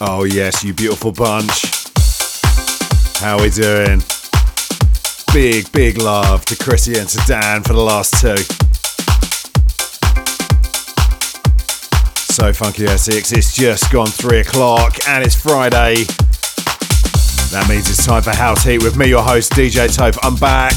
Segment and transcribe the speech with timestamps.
[0.00, 1.66] Oh, yes, you beautiful bunch.
[3.22, 4.02] How we doing?
[5.32, 8.36] Big, big love to Chrissy and to Dan for the last two.
[12.34, 16.02] So funky Essex, it's just gone three o'clock and it's Friday.
[17.52, 20.18] That means it's time for House Heat with me, your host, DJ Toph.
[20.24, 20.74] I'm back.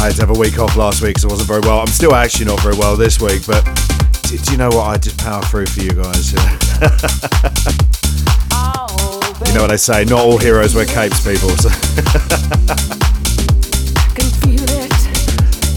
[0.00, 1.78] I had to have a week off last week because I wasn't very well.
[1.78, 3.64] I'm still actually not very well this week, but
[4.24, 4.88] do, do you know what?
[4.88, 6.34] I just power through for you guys.
[9.56, 11.48] know what they say, not all heroes wear capes, people.
[11.48, 11.70] So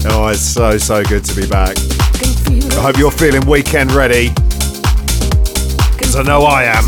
[0.08, 1.76] oh, it's so, so good to be back.
[2.72, 4.30] I hope you're feeling weekend ready.
[5.92, 6.84] Because I know I am.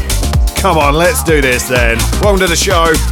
[0.57, 1.99] Come on, let's do this then.
[2.21, 3.12] Welcome to the show.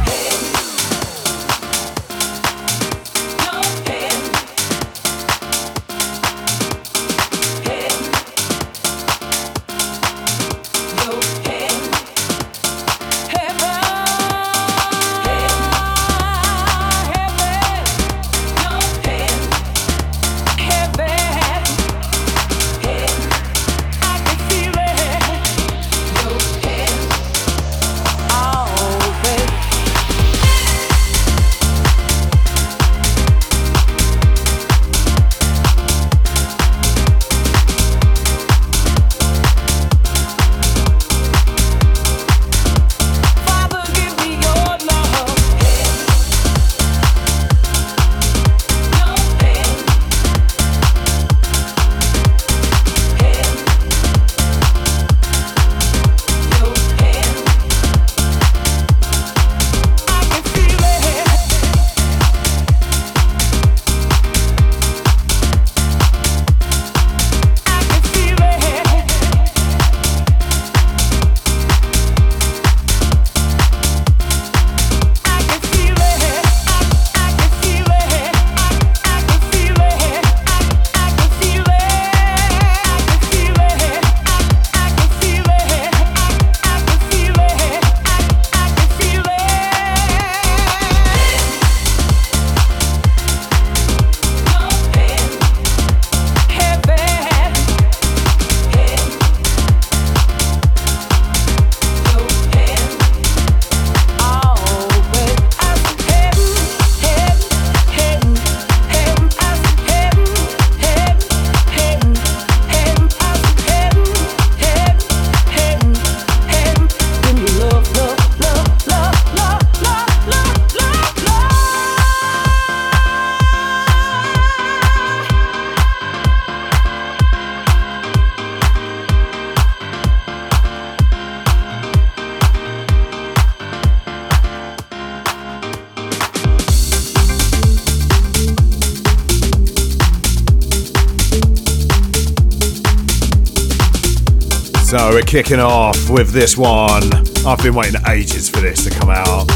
[145.31, 147.03] Kicking off with this one.
[147.47, 149.49] I've been waiting ages for this to come out.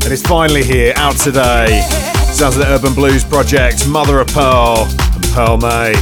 [0.00, 1.82] And it's finally here, out today.
[2.32, 5.92] Sounds of the Urban Blues Project, Mother of Pearl, and Pearl Mae.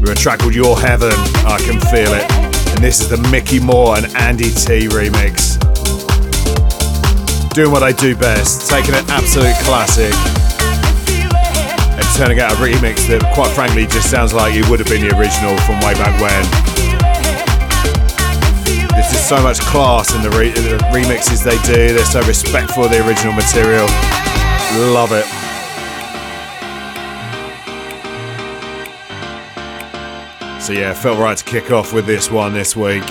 [0.00, 1.12] We're a track called Your Heaven,
[1.44, 2.24] I Can Feel It.
[2.72, 5.60] And this is the Micky More and Andy Tee remix.
[7.52, 10.14] Doing what I do best, taking an absolute classic
[11.92, 15.06] and turning out a remix that, quite frankly, just sounds like it would have been
[15.06, 16.77] the original from way back when
[19.16, 21.94] so much class in the, re- the remixes they do.
[21.94, 23.86] They're so respectful of the original material.
[24.92, 25.24] Love it.
[30.60, 33.04] So yeah, felt right to kick off with this one this week.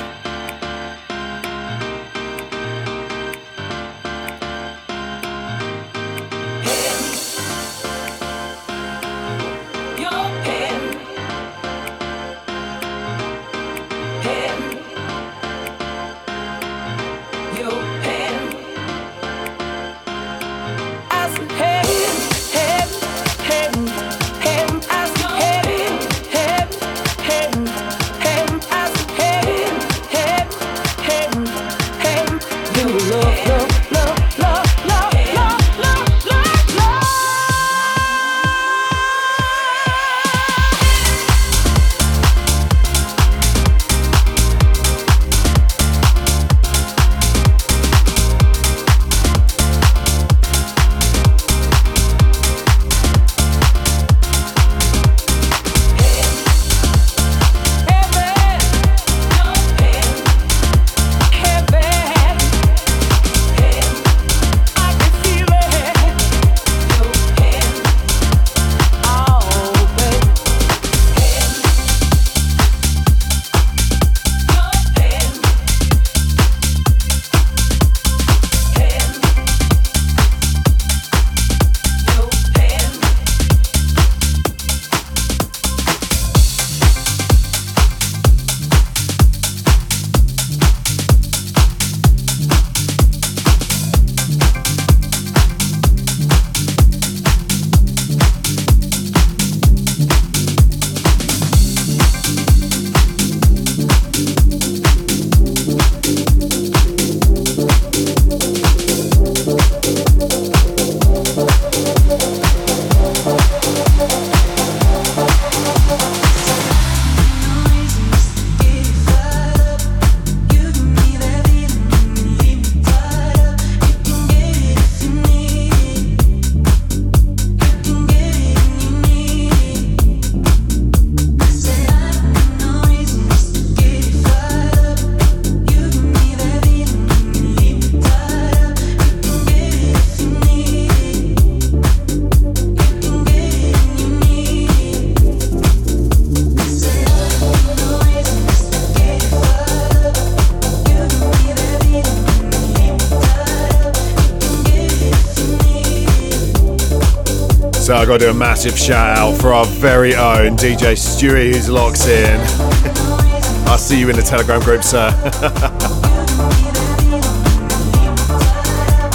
[158.20, 162.40] To do a massive shout out for our very own DJ Stewie who's locked in.
[163.68, 165.12] I'll see you in the Telegram group, sir.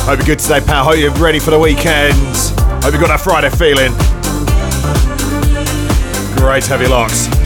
[0.05, 0.85] Hope you're good today, pal.
[0.85, 2.15] Hope you're ready for the weekend.
[2.85, 3.93] Hope you got that Friday feeling.
[6.37, 7.42] Great heavy locks.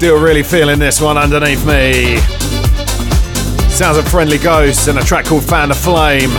[0.00, 2.16] Still really feeling this one underneath me.
[3.68, 6.30] Sounds of Friendly Ghosts and a track called Fan of Flame.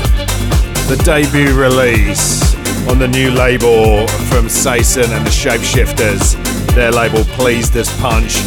[0.89, 2.55] The debut release
[2.89, 6.43] on the new label from Sason and the Shapeshifters.
[6.73, 8.41] Their label Pleased as Punch.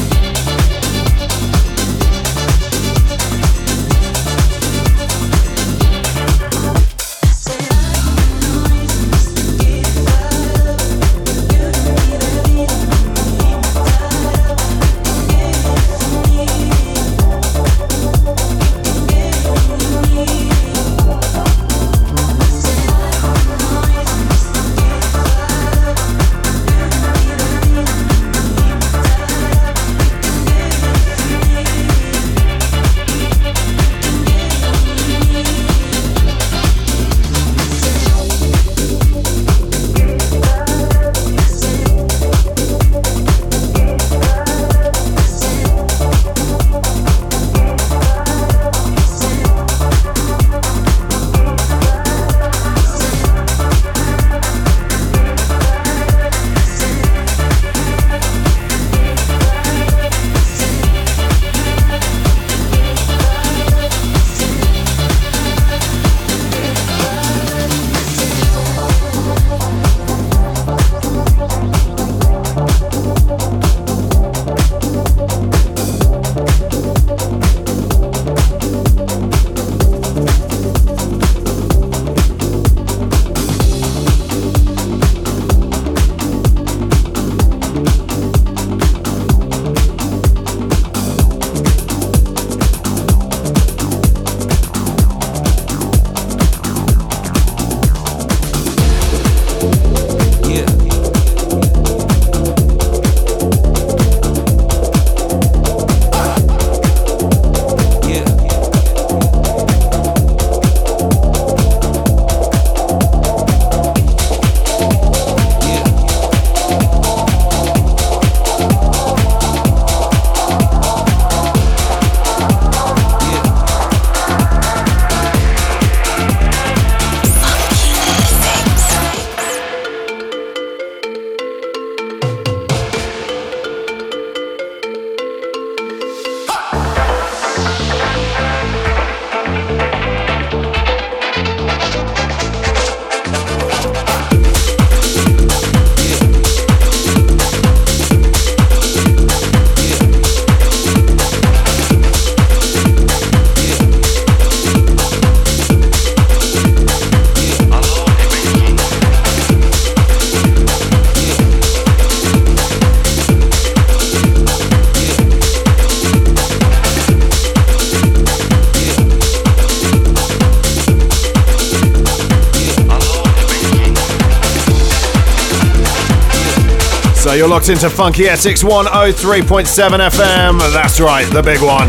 [177.65, 179.65] Locked into Funky Essex 103.7
[180.11, 180.73] FM.
[180.75, 181.89] That's right, the big one.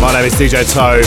[0.00, 1.02] My name is DJ Toph,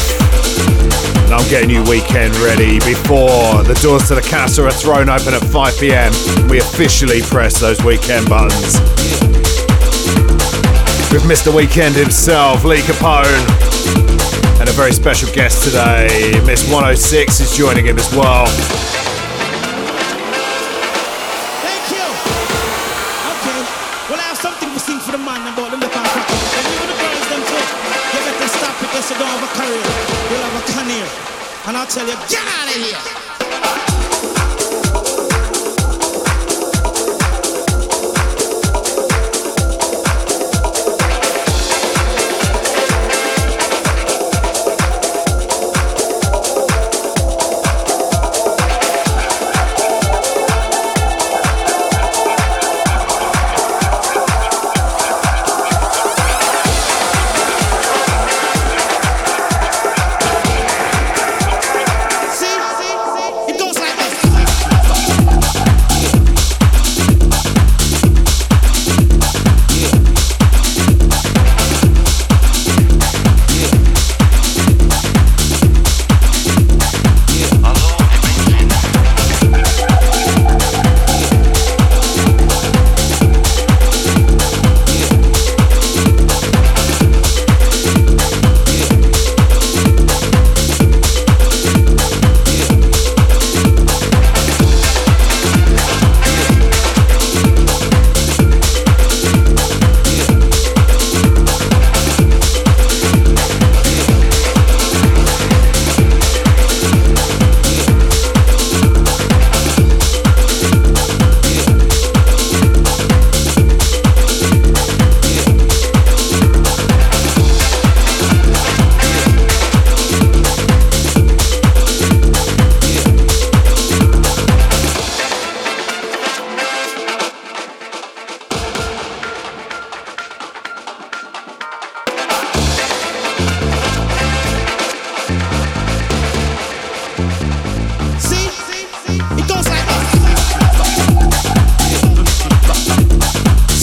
[1.24, 5.34] And I'm getting you weekend ready before the doors to the casa are thrown open
[5.34, 6.12] at 5 pm.
[6.50, 8.76] We officially press those weekend buttons.
[11.14, 11.56] With Mr.
[11.56, 13.40] Weekend himself, Lee Capone.
[14.60, 18.48] And a very special guest today, Miss 106 is joining him as well.
[32.08, 32.41] Tell you,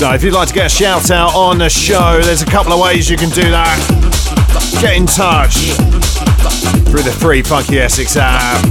[0.00, 2.80] if you'd like to get a shout out on the show, there's a couple of
[2.80, 3.76] ways you can do that.
[4.80, 5.74] Get in touch
[6.86, 8.62] through the free Funky Essex app.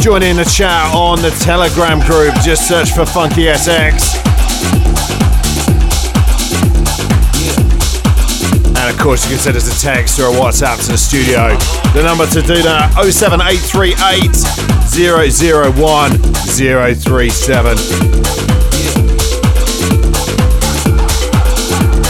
[0.00, 4.14] Join in the chat on the Telegram group, just search for Funky SX.
[8.78, 11.58] And of course, you can send us a text or a WhatsApp to the studio.
[11.94, 14.30] The number to do that 07838
[15.74, 16.18] 001
[16.94, 18.47] 037.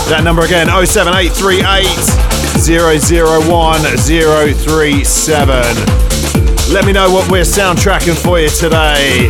[0.09, 1.85] That number again 07838
[2.65, 6.73] 001 037.
[6.73, 9.29] Let me know what we're soundtracking for you today.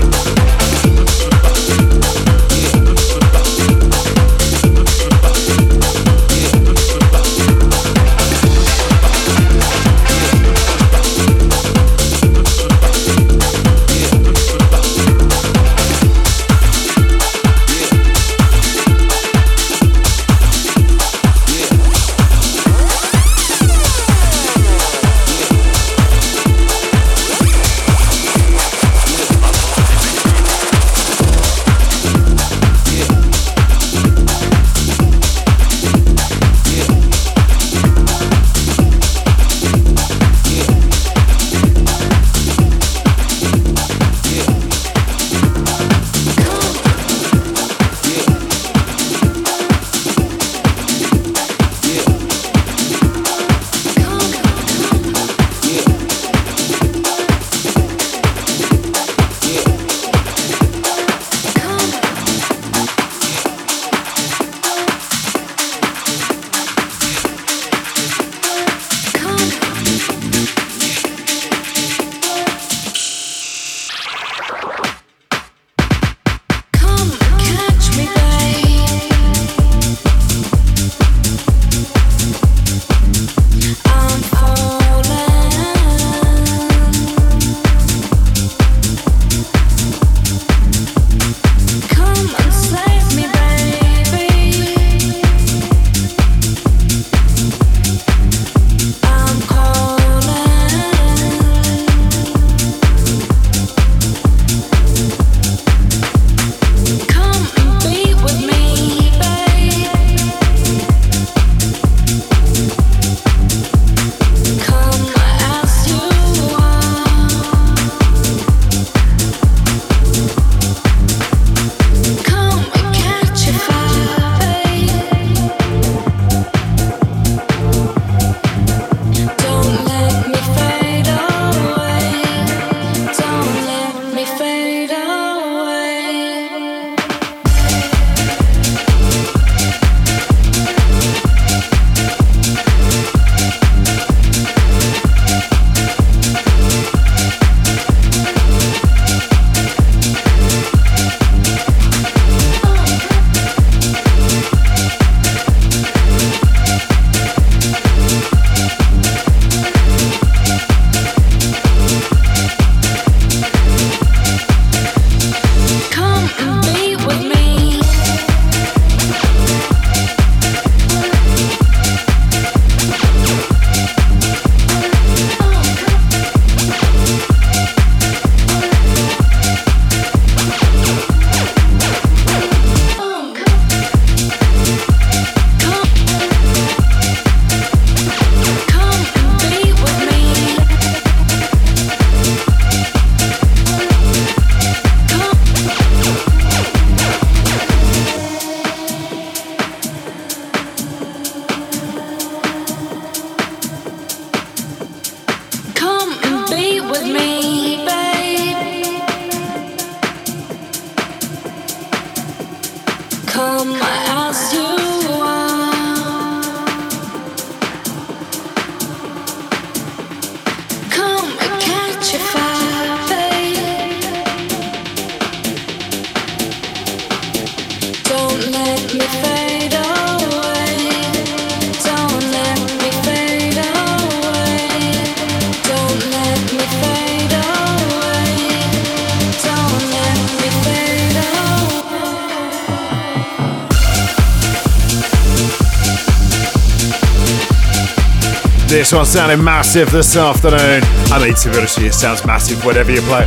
[248.88, 250.80] This one sounding massive this afternoon.
[251.12, 253.26] I mean, to be honest with you, it sounds massive whatever you play.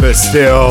[0.00, 0.70] But still,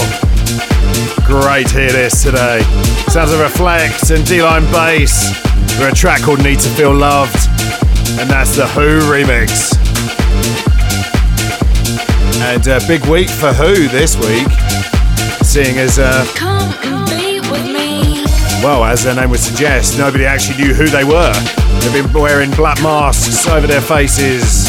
[1.26, 2.64] great to hear this today.
[3.08, 5.32] Sounds of Reflekt and Delline Bass
[5.78, 7.38] for a track called Need to Feel Loved.
[8.20, 9.72] And that's the Wh0 remix.
[12.42, 14.52] And a big week for Wh0 this week,
[15.48, 16.26] seeing as uh,
[18.62, 21.32] well, as their name would suggest, nobody actually knew who they were.
[21.88, 24.68] They've been wearing black masks over their faces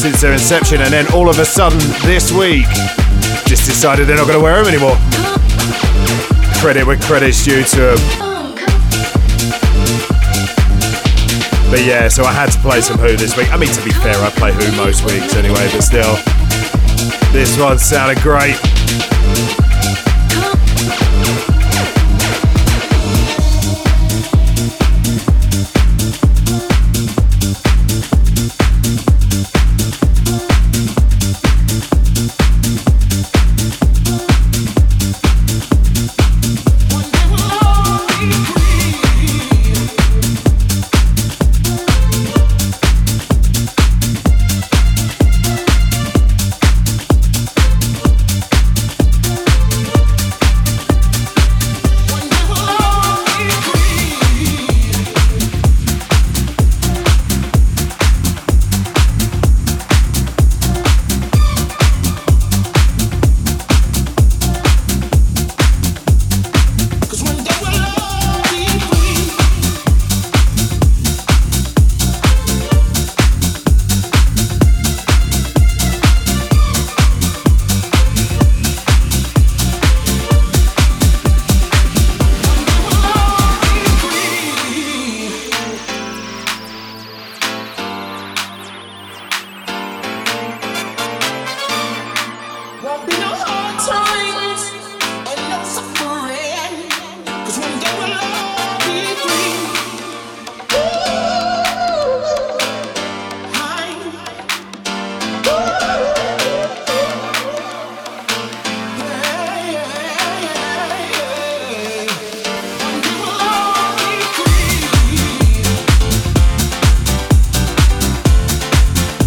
[0.00, 2.64] since their inception, and then all of a sudden, this week,
[3.44, 4.96] just decided they're not going to wear them anymore.
[6.62, 7.98] Credit where credit's due to them.
[11.70, 13.52] But yeah, so I had to play some Wh0 this week.
[13.52, 16.16] I mean, to be fair, I play Wh0 most weeks anyway, but still,
[17.30, 18.56] this one sounded great.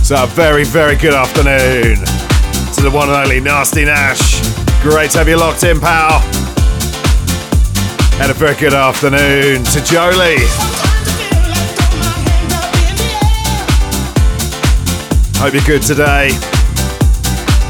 [0.07, 4.39] So, a very, very good afternoon to the one and only Nasty Nash.
[4.81, 6.21] Great to have you locked in, pal.
[8.21, 10.37] And a very good afternoon to Jolie.
[15.35, 16.29] Hope you're good today.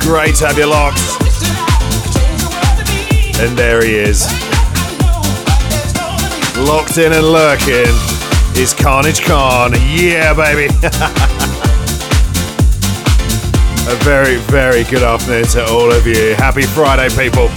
[0.02, 1.02] Great to have you locked.
[3.42, 4.28] And there he is.
[6.68, 7.96] Locked in and lurking
[8.56, 9.74] is Carnage Khan.
[9.90, 10.72] Yeah, baby.
[13.90, 16.36] A very, very good afternoon to all of you.
[16.36, 17.48] Happy Friday, people.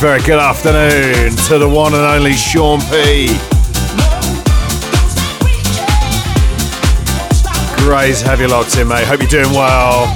[0.00, 3.26] Very, good afternoon to the one and only Sean P.
[7.84, 9.04] Great to have you locked in, mate.
[9.06, 10.06] Hope you're doing well.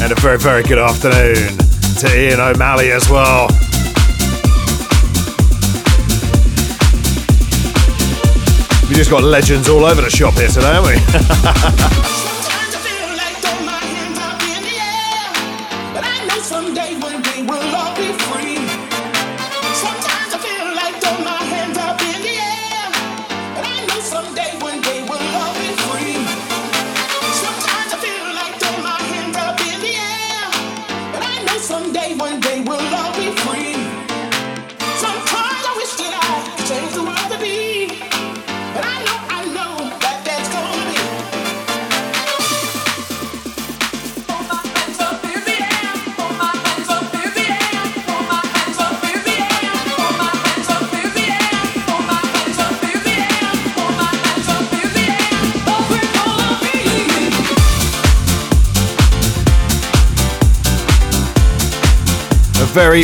[0.00, 1.58] And a very, very good afternoon
[1.98, 3.48] to Ian O'Malley as well.
[8.88, 12.16] We just got legends all over the shop here today, haven't we?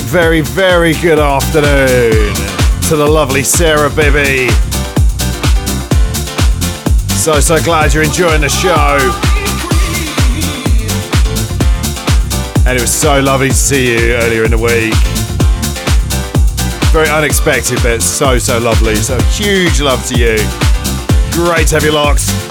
[0.01, 2.35] very, very, good afternoon
[2.89, 4.49] to the lovely Sarah Bibby.
[7.15, 8.99] So, so glad you're enjoying the show.
[12.67, 14.95] And it was so lovely to see you earlier in the week.
[16.93, 18.97] Very unexpected, but so, so lovely.
[18.97, 20.37] So, huge love to you.
[21.33, 22.46] Great to have you locked.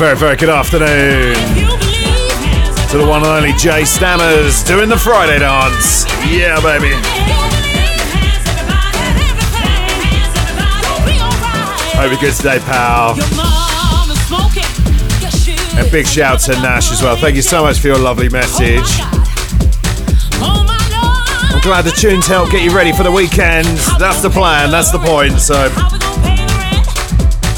[0.00, 1.34] Very, very good afternoon
[2.88, 6.06] to the one and only Jay Stammers doing the Friday dance.
[6.24, 6.94] Yeah, baby.
[11.92, 13.10] Hope you're good today, pal.
[15.78, 17.16] And big shout to Nash as well.
[17.16, 18.88] Thank you so much for your lovely message.
[20.40, 23.68] I'm glad the tunes help get you ready for the weekend.
[23.98, 25.38] That's the plan, that's the point.
[25.40, 25.68] So,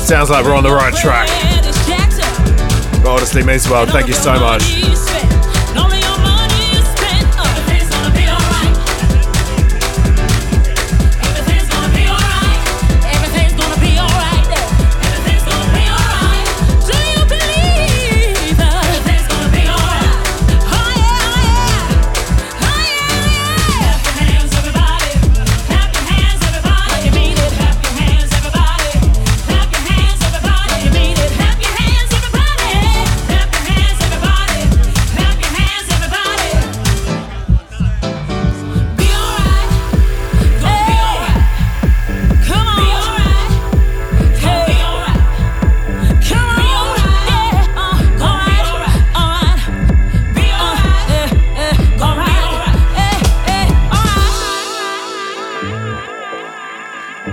[0.02, 1.52] sounds like we're on the right track
[3.07, 3.87] honestly means well.
[3.87, 5.12] Thank you so much.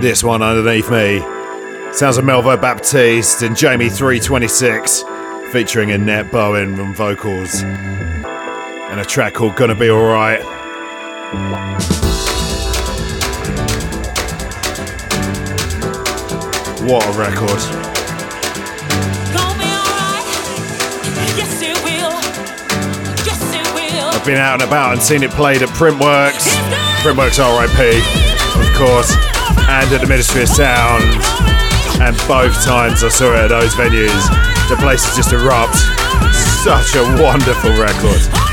[0.00, 1.20] This one underneath me.
[1.92, 5.04] Sounds of Melvo Baptiste and Jamie 3:26
[5.52, 7.62] featuring Annette Bowen on vocals.
[7.62, 10.42] And a track called Gonna Be Alright.
[16.82, 17.60] What a record.
[24.12, 26.48] I've been out and about and seen it played at Printworks,
[27.02, 28.02] Printworks RIP,
[28.56, 29.29] of course,
[29.68, 31.04] and at the Ministry of Sound.
[32.00, 34.24] And both times I saw it at those venues,
[34.68, 35.76] the place just erupt.
[36.64, 38.49] Such a wonderful record.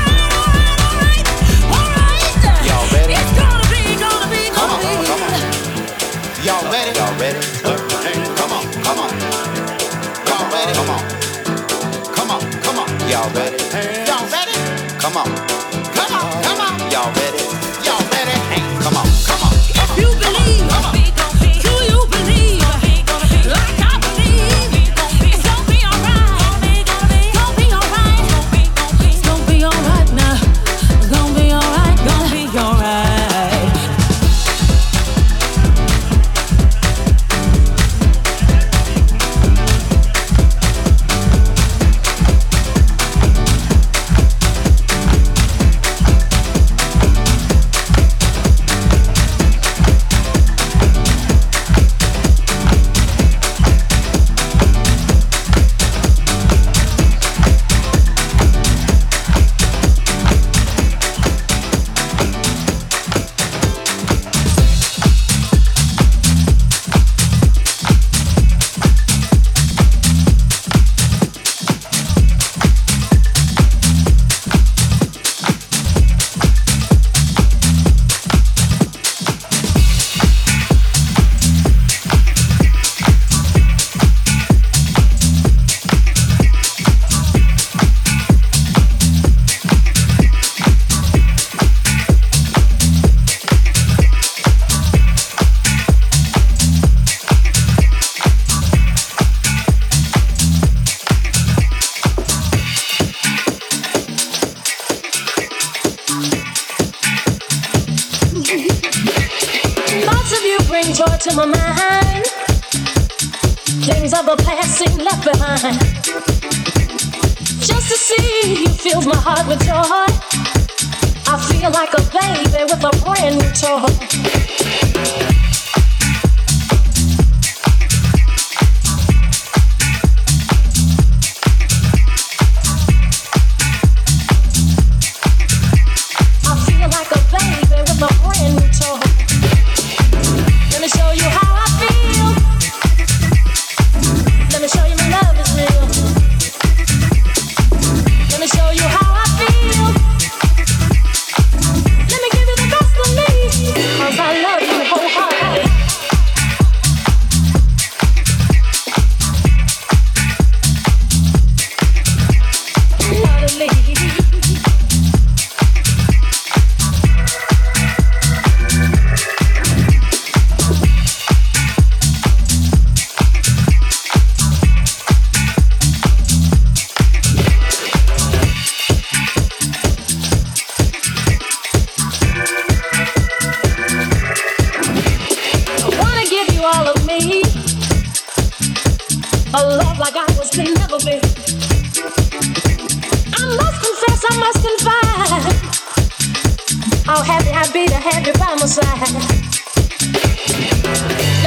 [197.98, 198.14] Let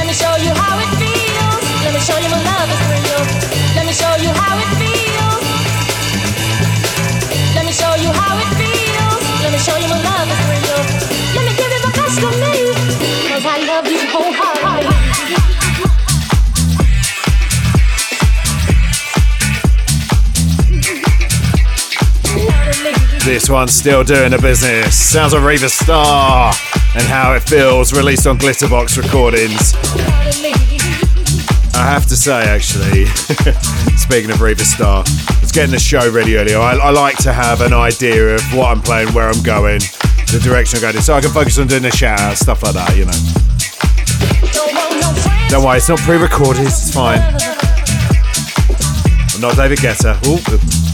[0.05, 1.63] me show you how it feels.
[1.81, 3.23] Let me show you my love is real.
[3.75, 5.47] Let me show you how it feels.
[7.55, 9.23] Let me show you how it feels.
[9.41, 10.50] Let me show you my love.
[23.23, 24.97] This one's still doing the business.
[24.97, 26.53] Sounds of Riva Starr
[26.95, 29.75] and How It Feels, released on Glitterbox Recordings.
[31.75, 33.05] I have to say, actually,
[33.95, 35.03] speaking of Riva Starr,
[35.41, 36.57] it's getting the show ready earlier.
[36.57, 39.81] I, I like to have an idea of what I'm playing, where I'm going,
[40.31, 42.63] the direction I'm going in, so I can focus on doing the shout out, stuff
[42.63, 43.13] like that, you know.
[45.49, 47.19] Don't worry, it's not pre recorded, it's fine.
[49.35, 50.17] I'm not David Guetta.
[50.25, 50.90] Ooh,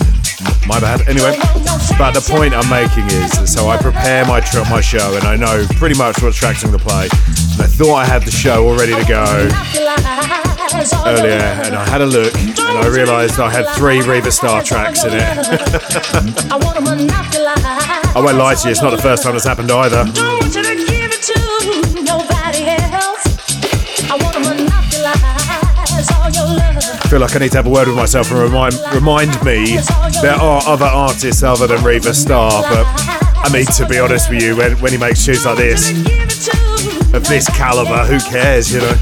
[0.67, 1.07] My bad.
[1.07, 1.37] Anyway,
[1.97, 5.35] but the point I'm making is so I prepare my tr- my show and I
[5.35, 7.03] know pretty much what tracks I'm going to play.
[7.53, 9.23] And I thought I had the show all ready to go
[11.05, 15.03] earlier, and I had a look and I realised I had three Riva Starr tracks
[15.03, 15.21] in it.
[18.15, 20.96] I won't lie to you, it's not the first time this happened either.
[26.09, 29.77] I feel like I need to have a word with myself and remind remind me
[30.21, 32.85] there are other artists other than Riva Starr, but
[33.37, 35.89] I mean to be honest with you, when, when he makes tunes like this,
[37.13, 38.95] of this caliber, who cares, you know?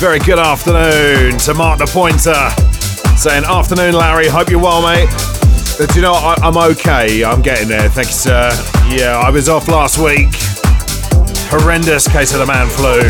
[0.00, 2.48] Very, good afternoon to Mark the Pointer.
[3.18, 4.28] Saying, Afternoon, Larry.
[4.28, 5.10] Hope you're well, mate.
[5.78, 7.22] Uh, do you know, I, I'm okay.
[7.22, 7.86] I'm getting there.
[7.90, 8.48] Thank you, sir.
[8.88, 10.30] Yeah, I was off last week.
[11.52, 13.02] Horrendous case of the man flu.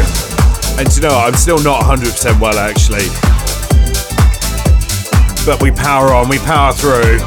[0.82, 3.06] And you know, I'm still not 100% well, actually.
[5.46, 7.18] But we power on, we power through.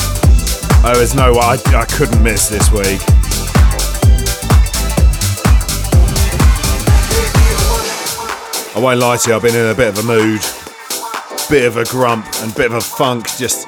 [0.84, 3.00] Oh, there's no way I, I couldn't miss this week.
[8.76, 10.42] I won't lie to you, I've been in a bit of a mood,
[11.50, 13.28] bit of a grump, and bit of a funk.
[13.38, 13.68] Just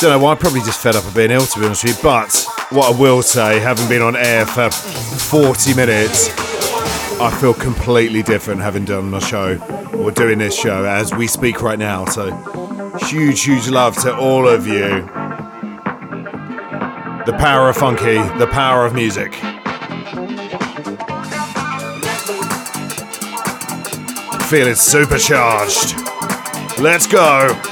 [0.00, 0.32] don't know why.
[0.32, 2.02] I'm probably just fed up of being ill, to be honest with you.
[2.02, 2.32] But
[2.70, 6.30] what I will say, having been on air for 40 minutes,
[7.20, 9.56] I feel completely different having done my show
[9.94, 12.04] or doing this show as we speak right now.
[12.06, 12.30] So
[13.06, 15.02] huge, huge love to all of you.
[17.24, 19.32] The power of funky, the power of music.
[24.48, 25.94] Feeling supercharged.
[26.80, 27.67] Let's go.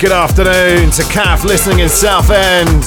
[0.00, 2.84] Good afternoon to Kath listening in Southend.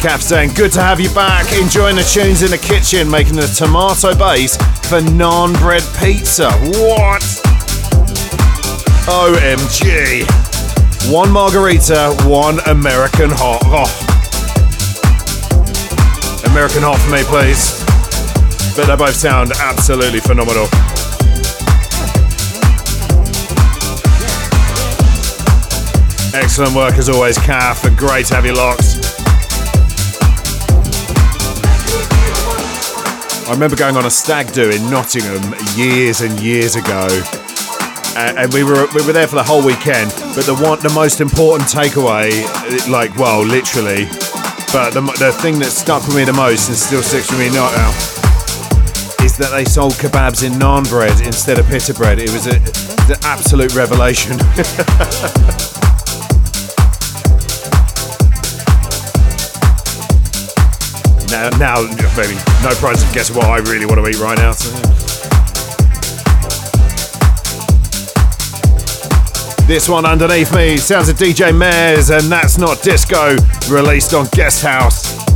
[0.00, 3.46] Kath saying, good to have you back, enjoying the tunes in the kitchen, making the
[3.46, 4.56] tomato base
[4.88, 6.50] for non bread pizza.
[6.80, 7.20] What?
[9.04, 10.24] OMG.
[11.12, 13.60] One margarita, one American hot.
[13.66, 13.84] Oh.
[16.50, 17.84] American hot for me, please.
[18.74, 20.68] But they both sound absolutely phenomenal.
[26.34, 28.82] Excellent work as always, and great to have you locked.
[33.46, 37.06] I remember going on a stag do in Nottingham years and years ago,
[38.16, 40.10] and we were we were there for the whole weekend.
[40.34, 42.32] But the one, the most important takeaway,
[42.88, 44.06] like well, literally,
[44.72, 47.48] but the the thing that stuck with me the most and still sticks with me
[47.50, 52.18] now, uh, is that they sold kebabs in naan bread instead of pita bread.
[52.18, 52.56] It was a,
[53.12, 54.36] an absolute revelation.
[61.34, 61.82] now, now,
[62.16, 64.52] maybe no prize of guess what I really want to eat right now.
[69.66, 73.36] This one underneath me sounds of DJ Mes, and that's not disco,
[73.68, 75.33] released on Guest House.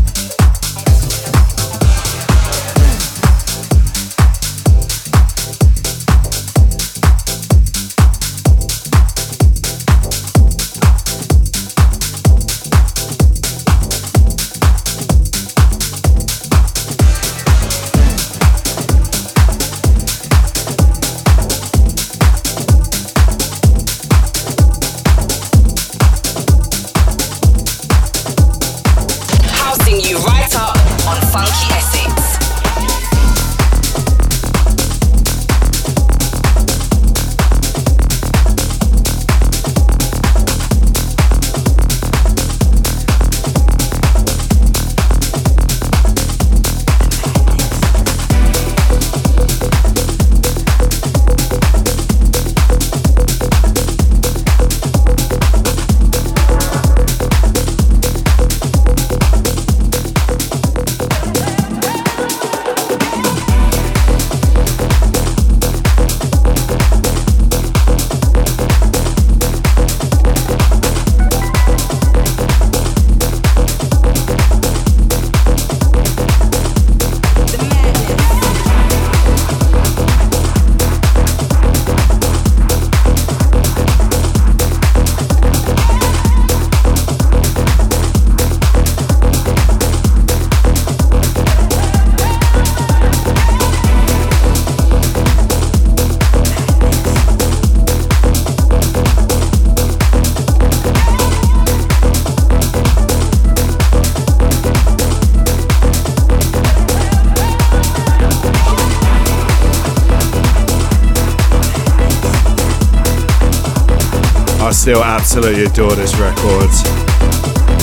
[115.28, 116.70] Absolutely adore this record.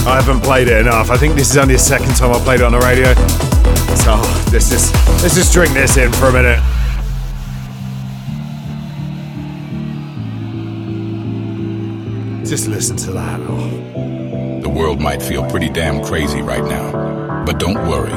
[0.07, 1.11] I haven't played it enough.
[1.11, 3.13] I think this is only the second time I played it on the radio.
[4.01, 4.15] So
[4.51, 6.59] let's just let's just drink this in for a minute.
[12.47, 13.39] Just listen to that.
[13.41, 14.61] Oh.
[14.61, 18.09] The world might feel pretty damn crazy right now, but don't worry.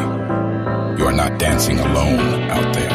[0.98, 2.90] You are not dancing alone out there.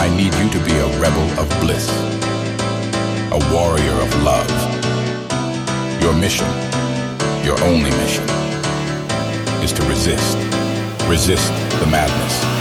[0.00, 2.11] I need you to be a rebel of bliss
[3.32, 4.50] a warrior of love.
[6.02, 6.46] Your mission,
[7.42, 8.28] your only mission,
[9.64, 10.36] is to resist.
[11.08, 12.51] Resist the madness.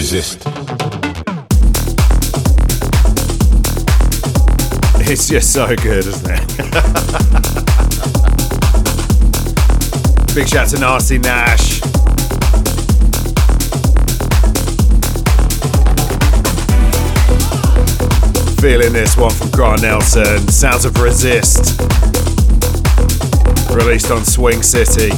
[0.00, 0.42] Resist.
[5.06, 6.40] It's just so good, isn't it?
[10.34, 11.80] Big shout to Nasty Nash.
[18.62, 20.48] feeling this one from Grant Nelson.
[20.48, 21.80] Sounds of Resist.
[23.70, 25.10] Released on Swing City.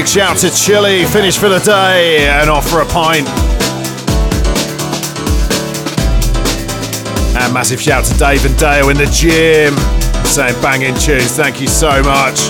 [0.00, 3.28] Big shout to Chili, finish for the day and off for a pint.
[7.36, 9.76] And massive shout to Dave and Dale in the gym,
[10.24, 11.36] saying banging tunes.
[11.36, 12.40] Thank you so much.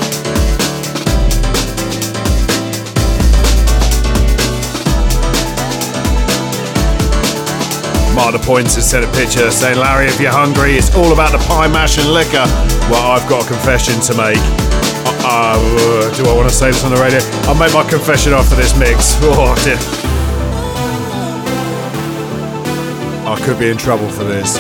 [8.15, 11.33] Mark the points and sent a picture saying, Larry, if you're hungry, it's all about
[11.33, 12.47] the pie mash and liquor.
[12.89, 14.70] Well, I've got a confession to make.
[15.23, 17.21] Uh, do I want to say this on the radio?
[17.49, 19.17] I'll make my confession after this mix.
[19.23, 19.77] Oh, dear.
[23.27, 24.59] I could be in trouble for this.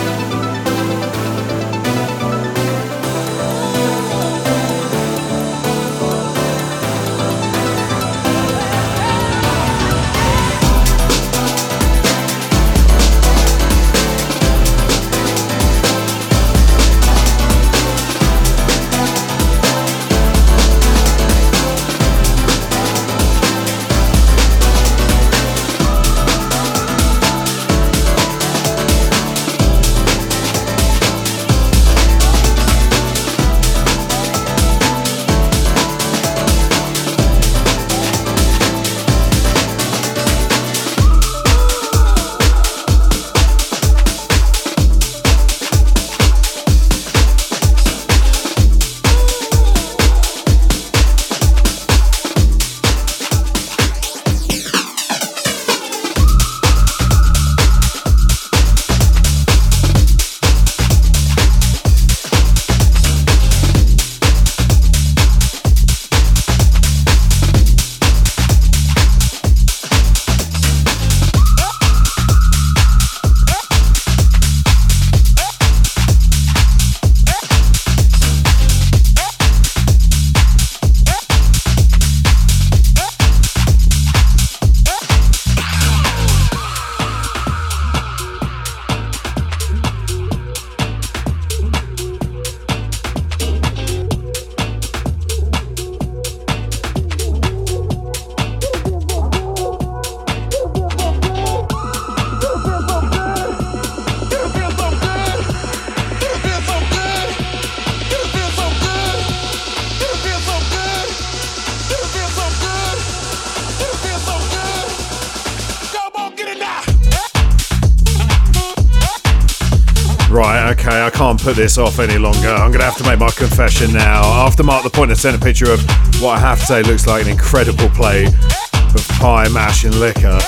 [121.42, 122.48] Put this off any longer.
[122.48, 124.22] I'm going to have to make my confession now.
[124.46, 125.80] After Mark the Point, I sent a picture of
[126.20, 130.38] what I have to say looks like an incredible plate of pie, mash, and liquor.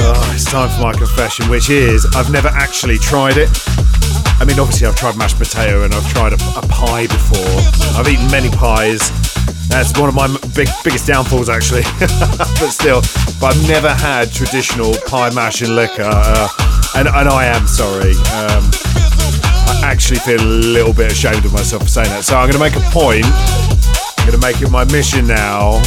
[0.00, 3.48] Oh, it's time for my confession, which is I've never actually tried it.
[4.40, 7.58] I mean, obviously, I've tried mashed potato and I've tried a, a pie before.
[7.98, 9.10] I've eaten many pies.
[9.68, 11.82] That's one of my big biggest downfalls, actually.
[12.00, 13.00] but still,
[13.40, 16.04] but I've never had traditional pie, mash, and liquor.
[16.04, 16.48] Uh,
[16.96, 18.12] and, and I am sorry.
[18.34, 18.70] Um,
[19.88, 22.22] actually feel a little bit ashamed of myself for saying that.
[22.22, 23.24] So I'm going to make a point.
[23.24, 25.80] I'm going to make it my mission now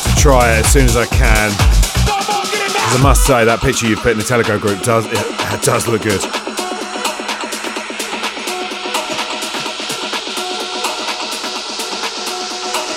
[0.00, 1.50] to try it as soon as I can.
[1.52, 5.86] Because I must say, that picture you put in the Telegram group does it, does
[5.86, 6.20] look good.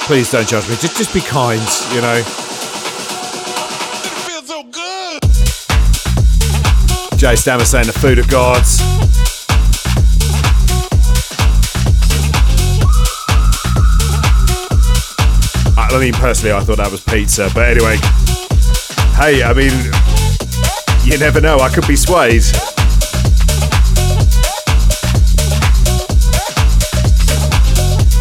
[0.08, 0.76] Please don't judge me.
[0.80, 1.62] Just, just be kind,
[1.92, 2.43] you know.
[7.24, 8.82] Jay Stammer saying the food of gods.
[15.78, 17.96] Uh, I mean, personally, I thought that was pizza, but anyway,
[19.16, 19.72] Hey, I mean,
[21.06, 21.60] you never know.
[21.60, 22.44] I could be swayed.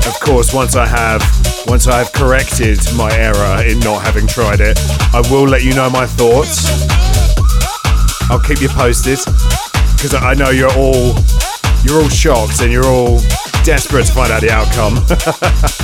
[0.06, 1.22] Of course, once I have
[1.66, 4.78] once I have corrected my error in not having tried it,
[5.12, 7.01] I will let you know my thoughts.
[8.32, 9.18] I'll keep you posted
[9.92, 11.14] because I know you're all
[11.84, 13.20] you're all shocked and you're all
[13.62, 14.94] desperate to find out the outcome.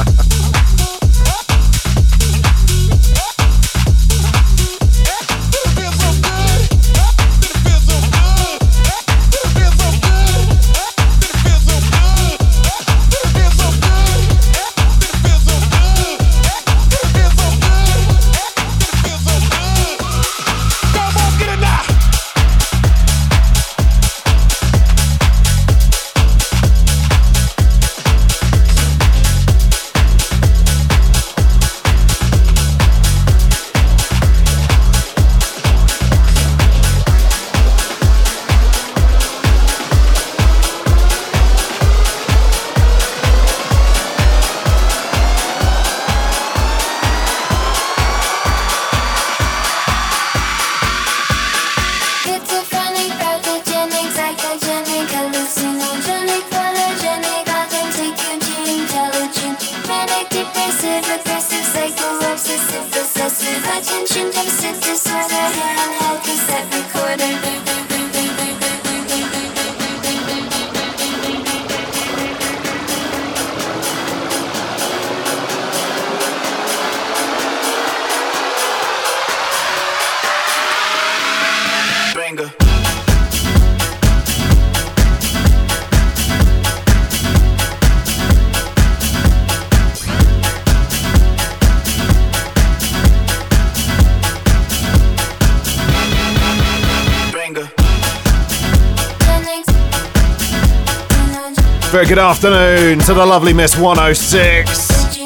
[101.90, 105.16] Very good afternoon to the lovely Miss 106.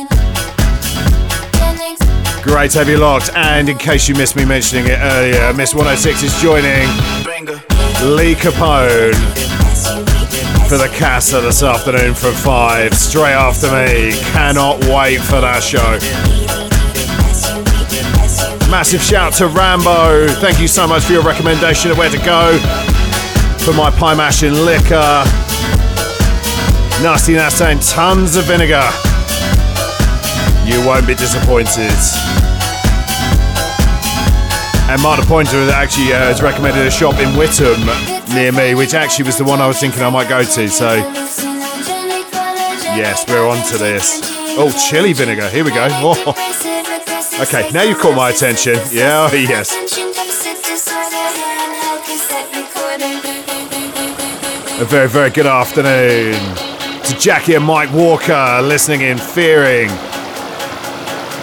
[2.41, 3.31] Great to have you locked.
[3.35, 6.87] And in case you missed me mentioning it earlier, Miss 106 is joining
[8.15, 9.13] Lee Capone
[10.69, 14.13] for the Casa this afternoon from 5, straight after me.
[14.31, 15.99] Cannot wait for that show.
[18.71, 20.29] Massive shout to Rambo.
[20.35, 22.57] Thank you so much for your recommendation of where to go
[23.65, 25.25] for my pie mashing liquor.
[27.03, 28.89] Nasty Nasty and tons of vinegar.
[30.65, 31.91] You won't be disappointed.
[34.89, 37.81] And Mark the Pointer actually uh, has recommended a shop in Witham
[38.33, 40.69] near me, which actually was the one I was thinking I might go to.
[40.69, 40.95] So,
[42.95, 44.21] yes, we're on to this.
[44.57, 45.49] Oh, chili vinegar.
[45.49, 45.89] Here we go.
[45.91, 46.49] Oh.
[47.41, 48.75] Okay, now you've caught my attention.
[48.93, 49.73] Yeah, oh, yes.
[54.81, 56.72] A very, very good afternoon
[57.23, 59.89] Jackie and Mike Walker listening in Feering.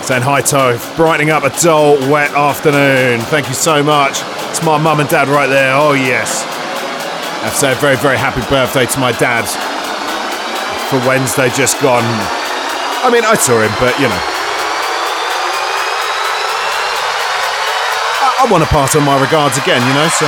[0.04, 3.22] Saying hi to brightening up a dull, wet afternoon.
[3.32, 4.20] Thank you so much.
[4.52, 5.72] It's my mum and dad right there.
[5.76, 6.44] Oh, yes.
[6.44, 9.48] I have to say a very, very happy birthday to my dad
[10.92, 12.04] for Wednesday just gone.
[12.04, 14.24] I mean, I saw him, but you know.
[18.36, 20.28] I, want to pass on my regards again, you know, so,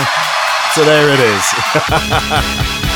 [0.72, 2.88] so there it is.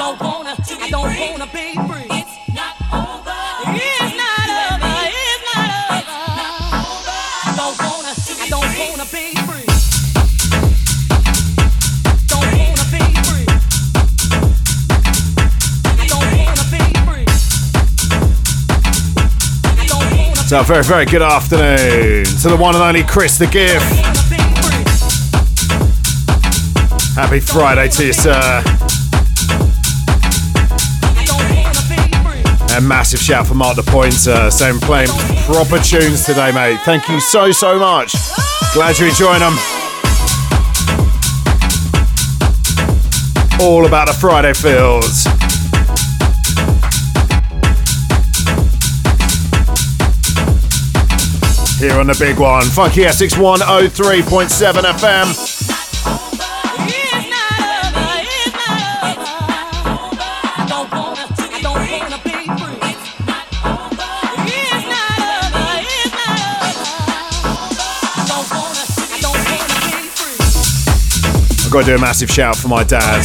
[0.00, 2.06] don't wanna be free.
[2.08, 2.22] I
[7.56, 9.66] don't wanna, I don't wanna be free.
[20.46, 23.84] So very, very good afternoon to the one and only Chris the Gift.
[27.16, 28.77] Happy Friday to you, sir.
[32.78, 35.08] And massive shout for Mark the Pointer, uh, saying playing
[35.46, 36.78] proper tunes today, mate.
[36.84, 38.14] Thank you so, so much.
[38.72, 39.54] Glad you're enjoying them.
[43.60, 45.24] All about the Friday feels.
[51.80, 55.47] Here on the big one, Funky Essex 103.7 FM.
[71.78, 73.22] Got to do a massive shout for my dad,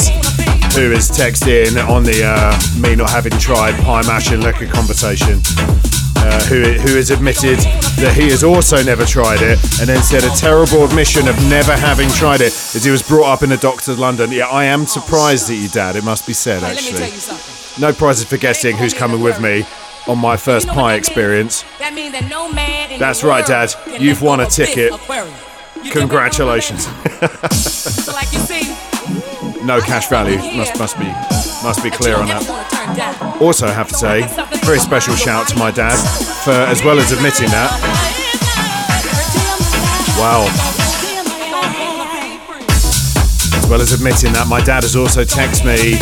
[0.75, 5.41] who is texting on the uh, me not having tried pie mash and liquor conversation.
[6.15, 7.57] Uh, who, who has admitted
[7.99, 11.75] that he has also never tried it and then said a terrible admission of never
[11.75, 14.31] having tried it as he was brought up in a doctor's London.
[14.31, 17.09] Yeah, I am surprised at you, Dad, it must be said, actually.
[17.81, 19.65] No prizes for guessing who's coming with me
[20.07, 21.65] on my first pie experience.
[21.79, 23.73] That means that no man That's right, Dad.
[23.99, 24.93] You've won a ticket.
[24.93, 25.33] aquarium.
[25.83, 26.87] You took Congratulations.
[27.83, 28.63] So like you see,
[29.65, 30.37] no cash value.
[30.55, 31.05] Must must be
[31.63, 33.37] must be clear on that.
[33.41, 34.21] Also, have to say,
[34.63, 35.97] very special shout to my dad
[36.45, 37.69] for as well as admitting that.
[40.17, 40.47] Wow.
[43.57, 45.97] As well as admitting that, my dad has also texted me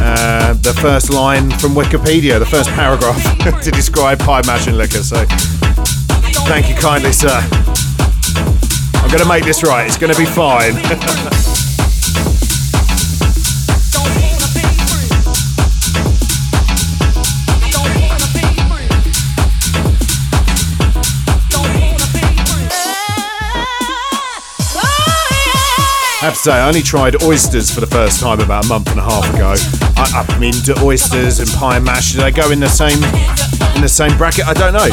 [0.00, 3.22] uh, the first line from Wikipedia, the first paragraph
[3.62, 5.02] to describe pie mash and liquor.
[5.02, 5.26] So,
[6.48, 7.38] thank you kindly, sir.
[9.08, 9.86] I'm going to make this right.
[9.86, 10.74] It's going to be fine.
[26.20, 28.90] I have to say, I only tried oysters for the first time about a month
[28.90, 29.54] and a half ago.
[29.96, 33.02] I, I mean, do oysters and pie mash, do they go in the same
[33.74, 34.46] in the same bracket?
[34.46, 34.90] I don't know.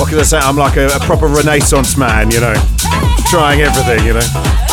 [0.00, 0.38] What can I say?
[0.38, 2.54] I'm like a, a proper Renaissance man, you know,
[3.28, 4.67] trying everything, you know.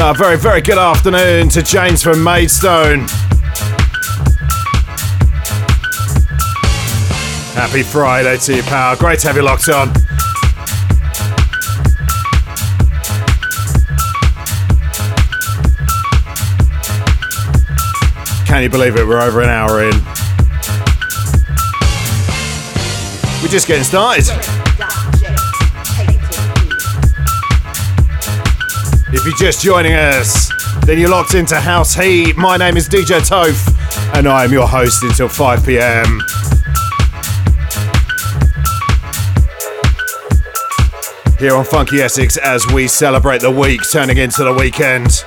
[0.00, 3.06] A very, very good afternoon to James from Maidstone.
[7.54, 8.96] Happy Friday to you, pal.
[8.96, 9.92] Great to have you locked on.
[18.46, 19.06] Can you believe it?
[19.06, 19.94] We're over an hour in.
[23.42, 24.57] We're just getting started.
[29.20, 30.48] If you're just joining us,
[30.86, 32.36] then you're locked into House Heat.
[32.36, 34.14] My name is DJ Toph.
[34.14, 36.20] and I am your host until 5 pm.
[41.40, 45.24] Here on Funky Essex as we celebrate the week turning into the weekend.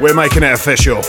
[0.00, 1.02] We're making it official.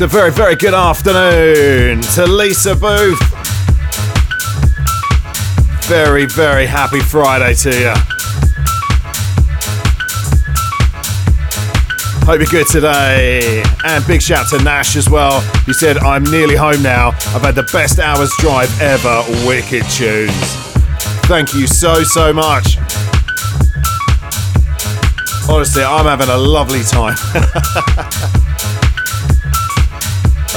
[0.00, 3.20] It's a very, very good afternoon to Lisa Booth.
[5.84, 7.92] Very, very happy Friday to you.
[12.24, 13.62] Hope you're good today.
[13.84, 15.42] And big shout to Nash as well.
[15.66, 17.08] He said, I'm nearly home now.
[17.08, 19.22] I've had the best hour's drive ever.
[19.46, 20.32] Wicked tunes.
[21.28, 22.78] Thank you so, so much.
[25.46, 27.16] Honestly, I'm having a lovely time.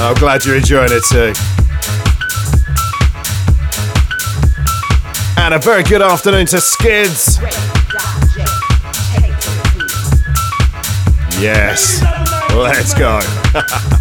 [0.04, 1.32] I'm glad you're enjoying it too.
[5.40, 7.38] And a very good afternoon to Skids.
[11.40, 12.02] Yes,
[12.52, 13.20] let's go.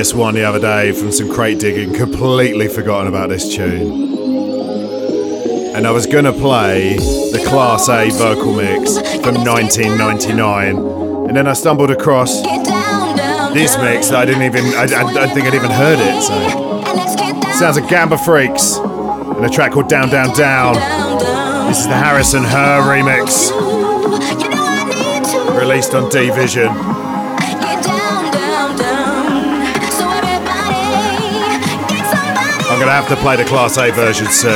[0.00, 4.16] this one the other day from some crate digging, completely forgotten about this tune.
[5.76, 10.78] and I was gonna play the Class A vocal mix from 1999,
[11.28, 12.40] and then I stumbled across
[13.52, 16.22] this mix I didn't even, I, I, I don't think I'd even heard it.
[16.22, 18.78] So, sounds of Gambafreaks
[19.36, 20.76] and a track called Down, Down, Down.
[21.68, 23.50] This is the Harris & Hurr remix,
[25.60, 27.09] released on D Vision.
[32.80, 34.54] I'm gonna have to play the Class A version soon.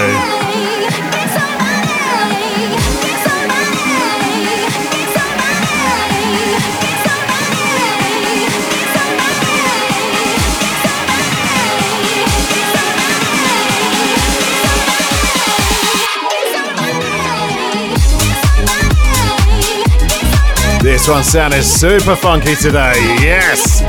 [20.83, 22.95] This one sounded super funky today.
[23.20, 23.83] Yes.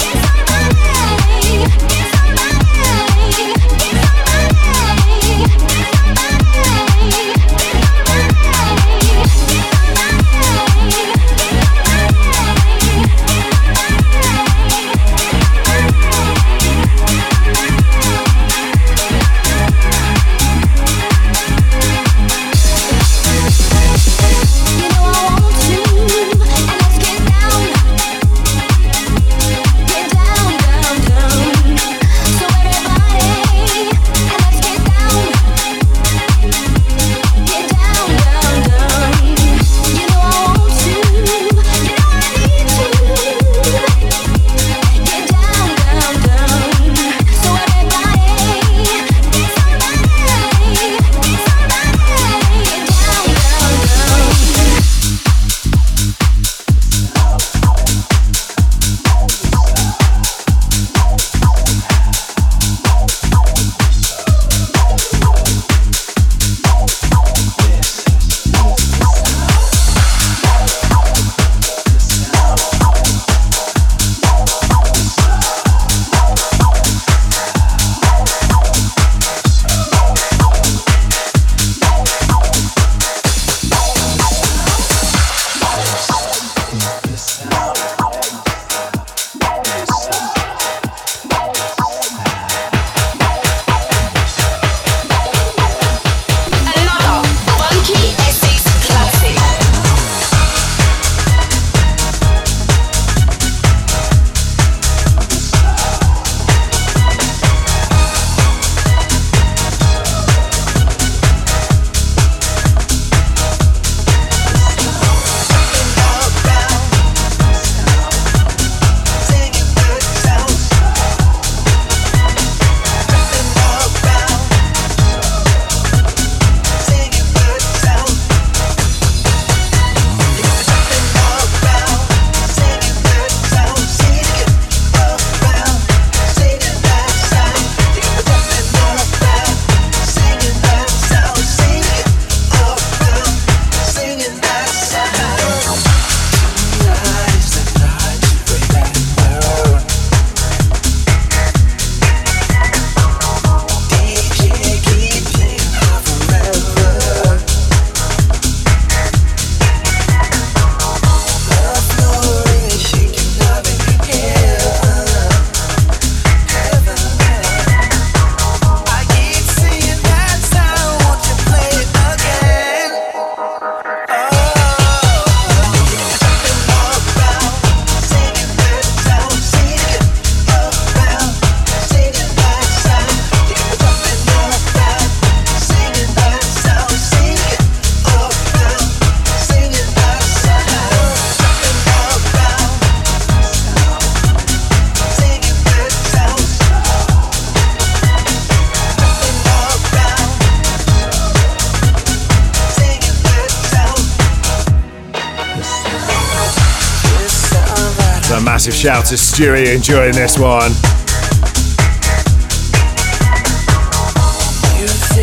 [209.05, 210.71] Shout to Stewie enjoying this one.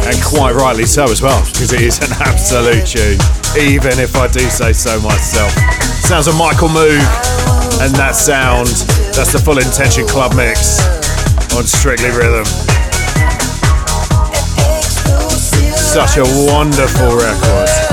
[0.07, 3.19] And quite rightly so as well, because it is an absolute tune,
[3.59, 5.53] even if I do say so myself.
[6.05, 7.03] Sounds of Michael Moog,
[7.81, 8.69] and that sound,
[9.15, 10.81] that's the full intention club mix
[11.57, 12.45] on Strictly Rhythm.
[15.75, 17.92] Such a wonderful record.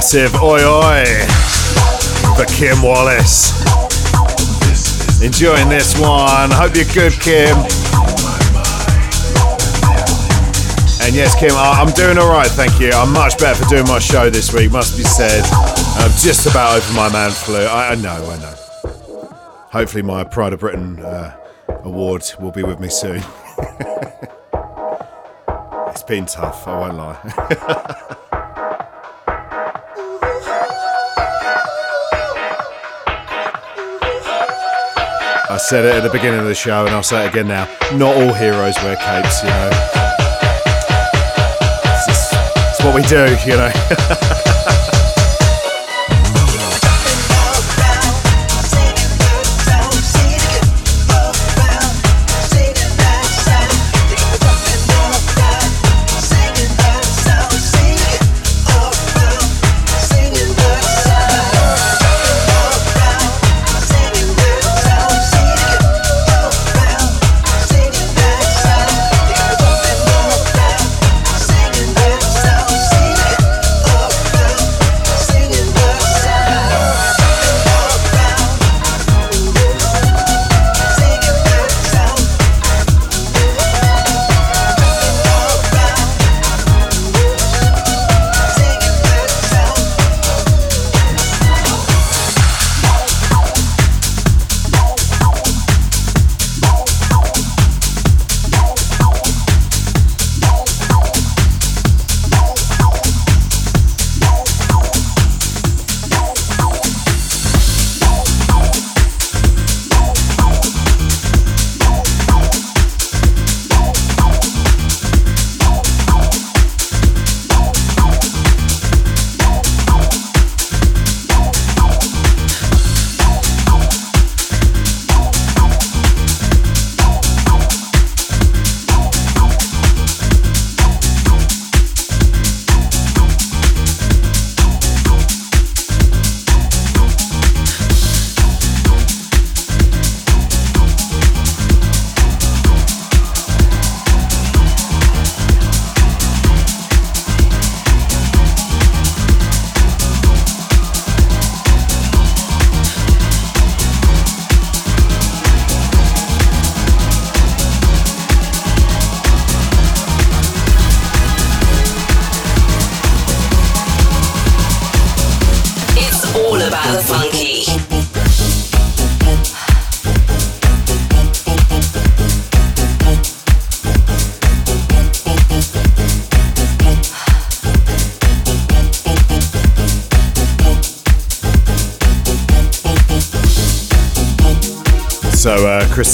[0.00, 1.04] Massive oi oi
[2.34, 3.52] for Kim Wallace.
[5.20, 6.50] Enjoying this one.
[6.50, 7.54] Hope you're good, Kim.
[11.04, 12.90] And yes, Kim, I'm doing all right, thank you.
[12.92, 15.44] I'm much better for doing my show this week, must be said.
[15.98, 17.58] I'm just about over my man flu.
[17.58, 18.54] I, I know, I know.
[19.70, 21.36] Hopefully, my Pride of Britain uh,
[21.84, 23.22] award will be with me soon.
[25.88, 28.16] it's been tough, I won't lie.
[35.50, 37.64] I said it at the beginning of the show, and I'll say it again now.
[37.94, 39.70] Not all heroes wear capes, you know.
[41.90, 42.34] It's, just,
[42.70, 43.72] it's what we do, you know.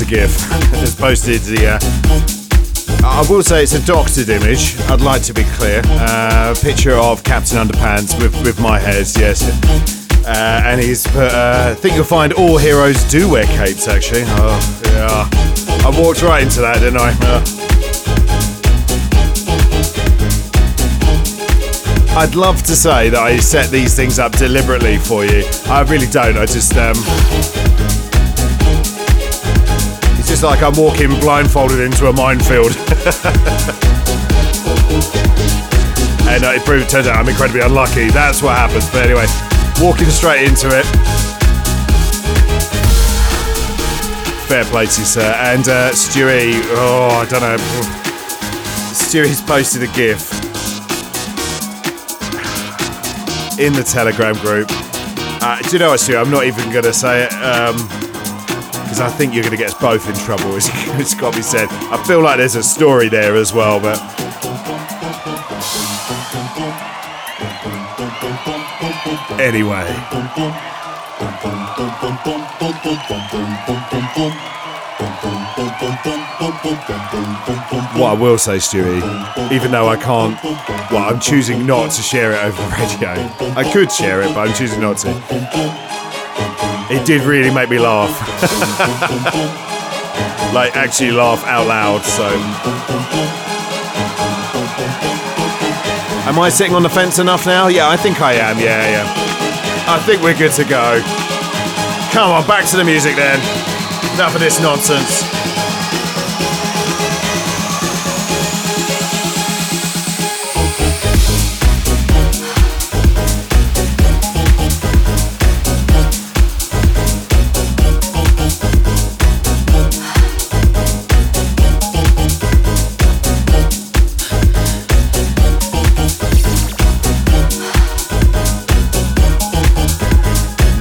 [0.09, 1.67] Chris has posted the.
[1.67, 1.79] Uh,
[3.05, 4.79] I will say it's a doctored image.
[4.83, 5.83] I'd like to be clear.
[5.85, 9.43] Uh, picture of Captain Underpants with, with my head, yes.
[10.25, 11.33] Uh, and he's put.
[11.33, 13.89] Uh, I think you'll find all heroes do wear capes.
[13.89, 15.29] Actually, oh yeah.
[15.85, 17.11] I walked right into that, didn't I?
[17.23, 17.43] Uh,
[22.19, 25.45] I'd love to say that I set these things up deliberately for you.
[25.67, 26.39] I really don't.
[26.39, 26.95] I just um.
[30.37, 32.67] Just like I'm walking blindfolded into a minefield.
[36.29, 38.11] and uh, it proved, turns out I'm incredibly unlucky.
[38.11, 38.85] That's what happens.
[38.91, 39.25] But anyway,
[39.81, 40.85] walking straight into it.
[44.47, 45.23] Fair play to you, sir.
[45.39, 47.57] And uh, Stewie, oh, I don't know.
[48.93, 50.31] Stewie's posted a GIF
[53.59, 54.69] in the Telegram group.
[55.41, 56.21] Uh, do you know what, Stewie?
[56.21, 57.33] I'm not even going to say it.
[57.33, 58.06] Um,
[58.97, 60.57] because I think you're going to get us both in trouble.
[60.57, 60.67] as,
[61.19, 61.69] to be said.
[61.93, 63.99] I feel like there's a story there as well, but.
[69.39, 69.85] Anyway.
[78.01, 80.43] What I will say, Stewie, even though I can't,
[80.91, 83.53] well, I'm choosing not to share it over the radio.
[83.57, 86.06] I could share it, but I'm choosing not to.
[86.89, 88.13] It did really make me laugh.
[90.55, 92.27] like, actually laugh out loud, so.
[96.29, 97.67] Am I sitting on the fence enough now?
[97.67, 98.59] Yeah, I think I am.
[98.59, 99.13] Yeah, yeah.
[99.89, 101.01] I think we're good to go.
[102.13, 103.41] Come on, back to the music then.
[104.15, 105.23] Enough of this nonsense.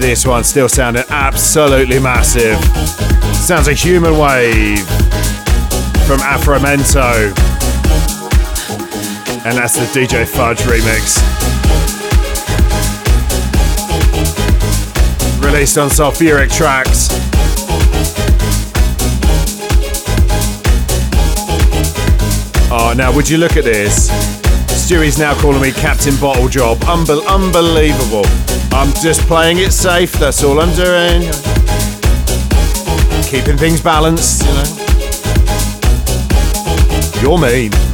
[0.05, 2.63] This one still sounding absolutely massive.
[3.33, 4.85] Sounds a human wave
[6.05, 7.33] from Afromento.
[9.43, 11.17] And that's the DJ Fudge remix.
[15.43, 17.09] Released on Sulfuric Tracks.
[22.71, 24.11] Oh, now would you look at this?
[24.69, 26.77] Stewie's now calling me Captain Bottle Job.
[26.81, 28.25] Unbe- unbelievable.
[28.75, 31.21] I'm just playing it safe, that's all I'm doing.
[33.23, 34.65] Keeping things balanced, you know.
[37.21, 37.84] You're mean.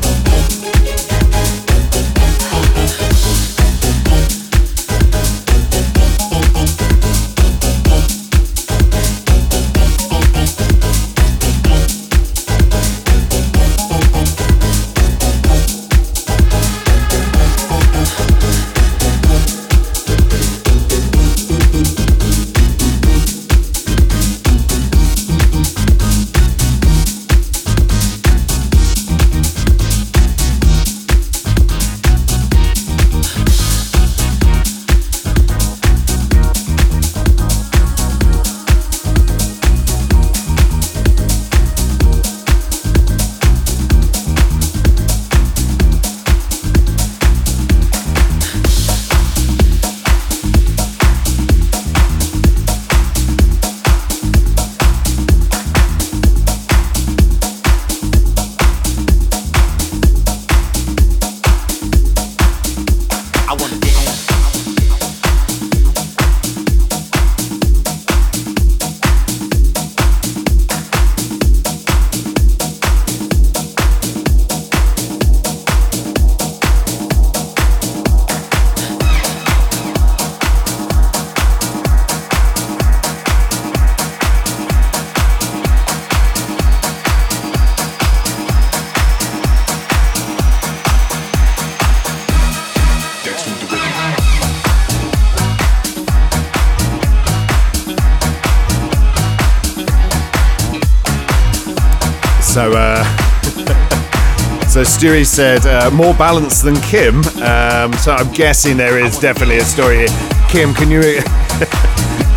[105.01, 107.25] Stewie said uh, more balanced than Kim.
[107.41, 110.07] Um, so I'm guessing there is definitely a story here.
[110.47, 111.01] Kim, can you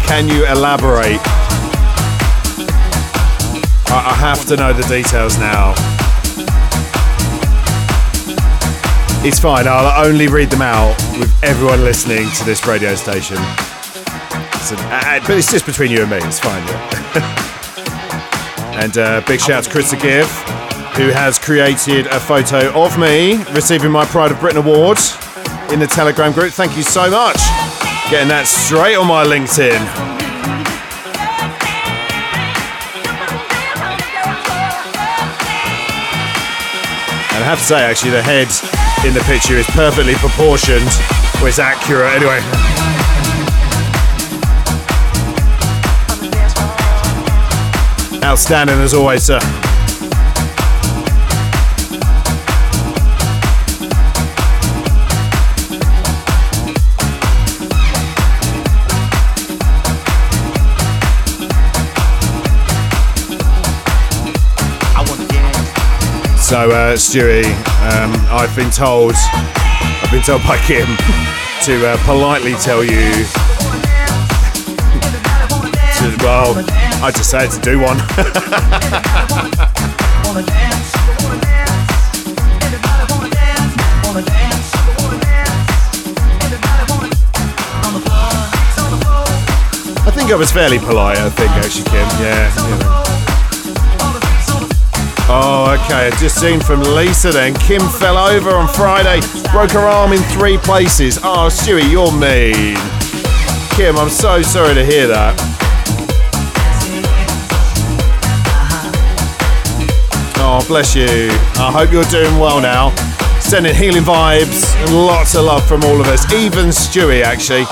[0.09, 1.21] can you elaborate?
[3.93, 5.75] I, I have to know the details now.
[9.23, 9.69] It's fine.
[9.69, 13.37] I'll only read them out with everyone listening to this radio station.
[14.65, 16.17] So, uh, but it's just between you and me.
[16.23, 16.67] It's fine.
[16.67, 17.41] Yeah.
[18.75, 20.27] And uh, big shout out to Chris Give,
[20.97, 24.99] who has created a photo of me receiving my Pride of Britain award
[25.73, 26.53] in the Telegram group.
[26.53, 27.37] Thank you so much.
[28.11, 29.75] Getting that straight on my LinkedIn.
[37.35, 38.47] And I have to say, actually, the head
[39.05, 40.87] in the picture is perfectly proportioned,
[41.43, 42.39] or it's accurate anyway.
[48.23, 49.41] Outstanding as always, sir.
[66.55, 67.45] So, uh, Stewie,
[67.83, 70.87] um, I've been told, I've been told by Kim
[71.65, 73.11] to uh, politely tell you,
[75.99, 76.55] to, well,
[77.03, 77.97] I say to do one.
[90.07, 91.19] I think I was fairly polite.
[91.19, 92.07] I think actually, Kim.
[92.23, 92.99] Yeah.
[93.01, 93.04] you.
[95.37, 96.07] Oh, okay.
[96.07, 97.55] I just seen from Lisa then.
[97.55, 99.19] Kim fell over on Friday,
[99.51, 101.19] broke her arm in three places.
[101.19, 102.77] Oh, Stewie, you're mean.
[103.75, 105.35] Kim, I'm so sorry to hear that.
[110.37, 111.09] Oh, bless you.
[111.59, 112.95] I hope you're doing well now.
[113.41, 117.65] Sending healing vibes and lots of love from all of us, even Stewie, actually.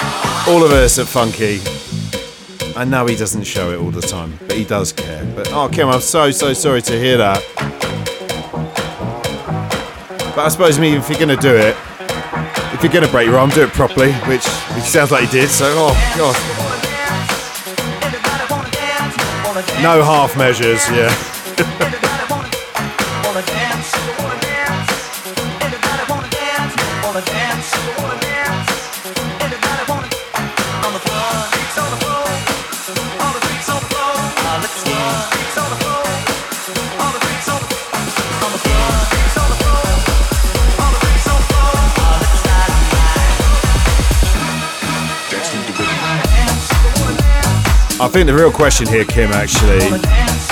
[0.49, 1.61] All of us at Funky.
[2.75, 5.25] I know he doesn't show it all the time, but he does care.
[5.37, 7.43] But oh, Kim, I'm so so sorry to hear that.
[10.35, 11.77] But I suppose me, if you're gonna do it,
[12.73, 15.51] if you're gonna break your arm, do it properly, which it sounds like he did.
[15.51, 16.35] So oh god,
[19.83, 21.99] no half measures, yeah.
[48.03, 49.79] I think the real question here, Kim, actually,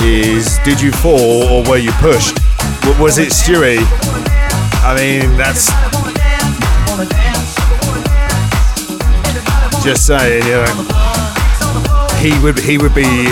[0.07, 2.39] is did you fall or were you pushed?
[3.01, 3.81] Was it Stewie?
[4.85, 5.67] I mean, that's
[9.83, 10.65] just saying, you know,
[12.21, 13.27] he would he would be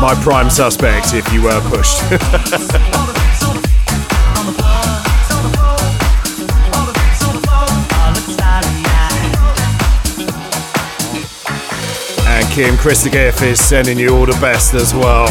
[0.00, 2.00] my prime suspect if you were pushed.
[12.60, 15.24] Kim Christopher is sending you all the best as well.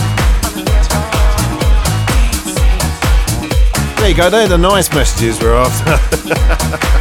[3.98, 6.96] There you go, they're the nice messages we're after.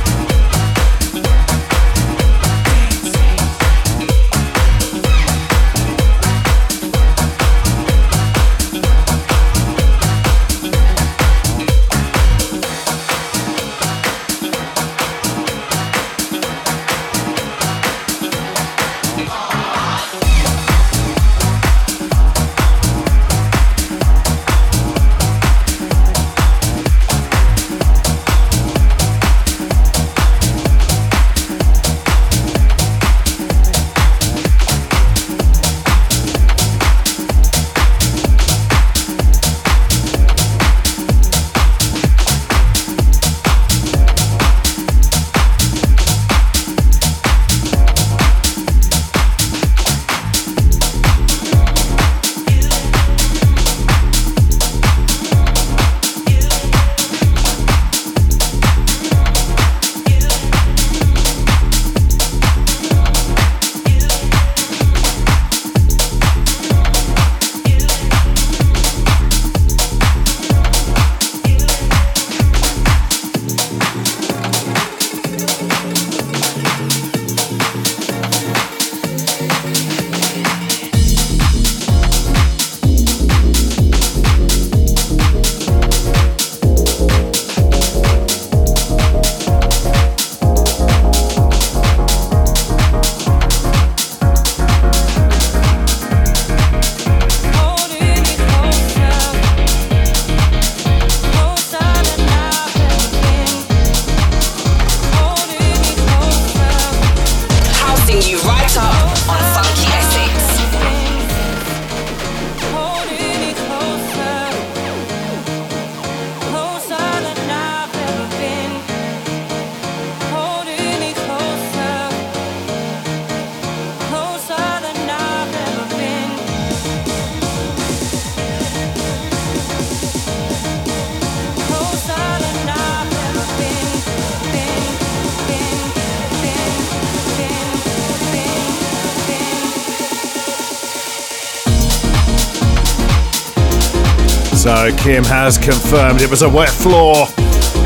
[144.59, 147.15] So Kim has confirmed it was a wet floor.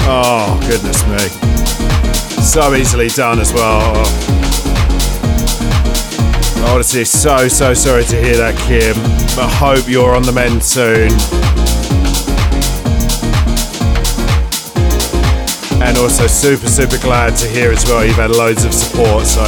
[0.08, 1.28] Oh, goodness me.
[2.42, 3.94] So easily done as well.
[6.72, 8.96] Honestly, so, so sorry to hear that, Kim.
[9.36, 11.12] But hope you're on the mend soon.
[15.82, 19.26] And also super, super glad to hear as well you've had loads of support.
[19.26, 19.44] So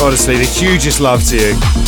[0.00, 1.87] honestly, the hugest love to you.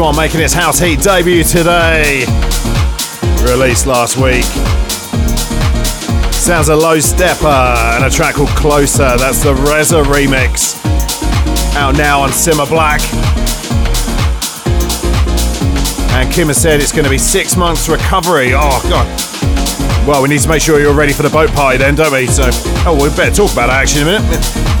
[0.00, 2.24] One making its House Heat debut today.
[3.44, 4.44] Released last week.
[6.32, 9.18] Sounds a Low Steppa and a track called Closer.
[9.18, 10.82] That's the Reza remix.
[11.76, 13.02] Out now on Simma Black.
[16.14, 18.52] And Kim has said it's going to be six months recovery.
[18.54, 20.08] Oh, God.
[20.08, 22.26] Well, we need to make sure you're ready for the boat party then, don't we?
[22.26, 22.48] So,
[22.86, 24.79] oh, we better talk about that actually in a minute.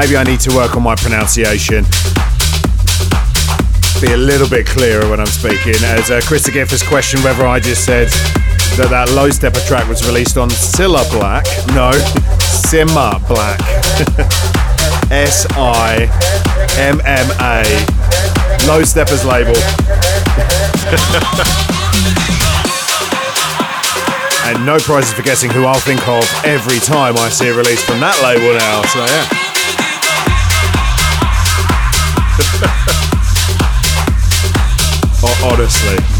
[0.00, 1.84] Maybe I need to work on my pronunciation.
[4.00, 5.74] Be a little bit clearer when I'm speaking.
[5.84, 8.08] As uh, Chris Giff has questioned whether I just said
[8.78, 11.44] that that Low Steppa track was released on Cilla Black.
[11.76, 11.90] No,
[12.40, 13.60] Simma Black.
[15.12, 16.08] S I
[16.80, 17.60] M M A.
[18.66, 19.52] Low Steppa's label.
[24.48, 27.84] and no prizes for guessing who I'll think of every time I see a release
[27.84, 28.80] from that label now.
[28.88, 29.49] So yeah.
[35.22, 36.19] Oh, honestly.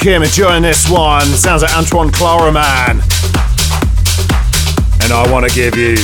[0.00, 1.26] Kim enjoying this one.
[1.26, 3.02] Sounds like Antoine Clamaran.
[5.02, 5.96] And I want to give you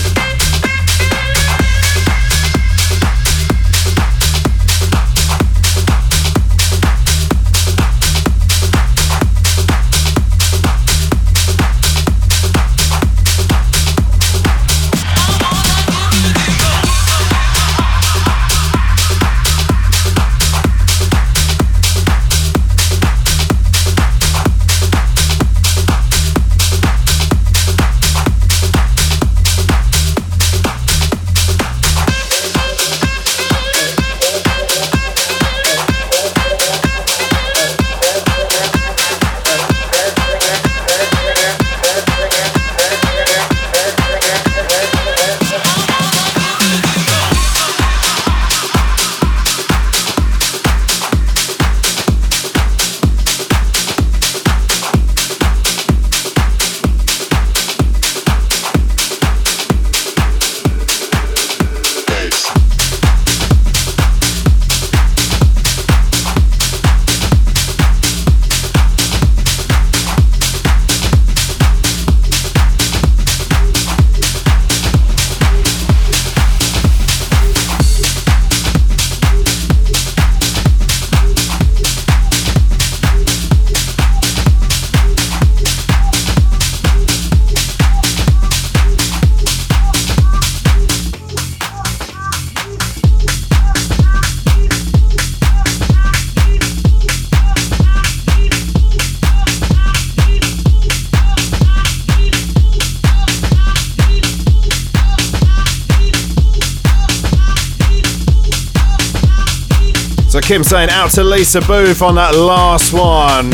[110.46, 113.50] Kim saying out to Lisa Booth on that last one.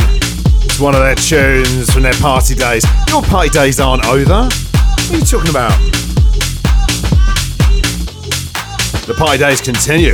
[0.63, 2.85] It's one of their tunes from their party days.
[3.09, 4.43] Your party days aren't over.
[4.45, 5.73] What are you talking about?
[9.07, 10.13] The party days continue.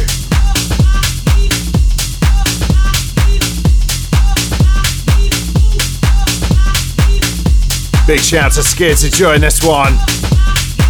[8.07, 9.95] Big shout to Skid to join this one.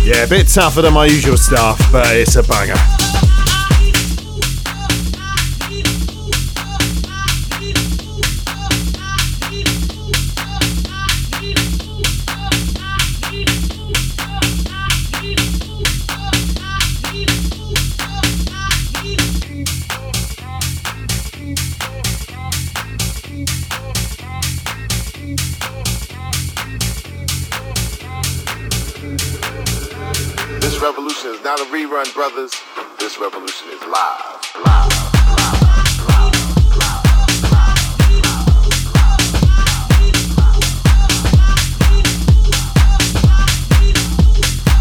[0.04, 2.97] Yeah, a bit tougher than my usual stuff, but it's a banger.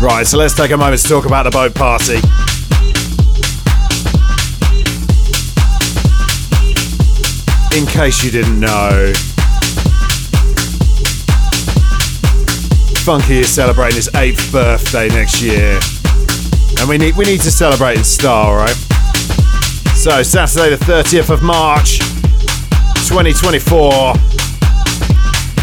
[0.07, 2.15] Right, so let's take a moment to talk about the boat party.
[7.77, 9.11] In case you didn't know,
[13.03, 15.77] Funky is celebrating his eighth birthday next year,
[16.79, 18.77] and we need we need to celebrate in style, right?
[19.93, 21.99] So Saturday the 30th of March,
[23.09, 24.13] 2024.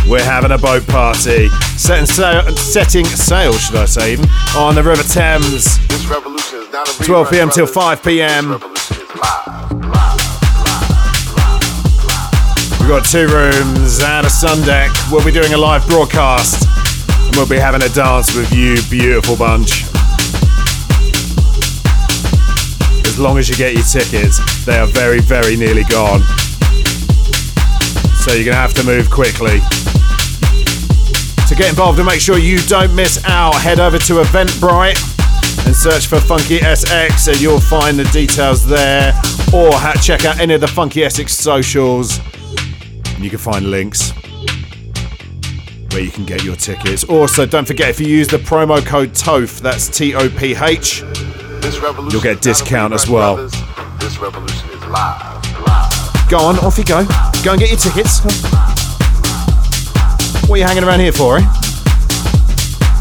[0.07, 1.49] We're having a boat party,
[1.85, 4.25] setting sail, setting sail, should I say, even,
[4.57, 5.77] on the River Thames.
[5.89, 7.51] This revolution is not a rerun, 12 p.m.
[7.51, 8.49] till 5 p.m.
[8.49, 10.17] This revolution is live.
[12.81, 14.91] We've got two rooms and a sun deck.
[15.13, 16.67] We'll be doing a live broadcast,
[17.21, 19.85] and we'll be having a dance with you, beautiful bunch.
[23.05, 26.23] As long as you get your tickets, they are very, very nearly gone.
[28.25, 29.61] So you're gonna have to move quickly.
[31.49, 34.97] To get involved and make sure you don't miss out, head over to Eventbrite
[35.67, 39.13] and search for Funky SX, and you'll find the details there.
[39.55, 39.71] Or
[40.03, 42.19] check out any of the Funky SX socials,
[43.15, 44.11] and you can find links
[45.93, 47.05] where you can get your tickets.
[47.05, 51.03] Also, don't forget if you use the promo code TOPH, that's T O P H,
[52.11, 53.37] You'll get a discount as well.
[53.37, 53.53] brothers.
[54.01, 55.61] This revolution is live.
[55.61, 56.29] Live.
[56.31, 57.05] go on, off you go.
[57.45, 58.21] Go and get your tickets.
[60.47, 61.41] What are you hanging around here for, eh?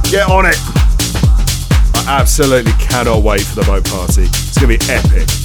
[0.10, 0.56] Get on it.
[1.94, 4.24] I absolutely cannot wait for the boat party.
[4.24, 5.43] It's going to be epic.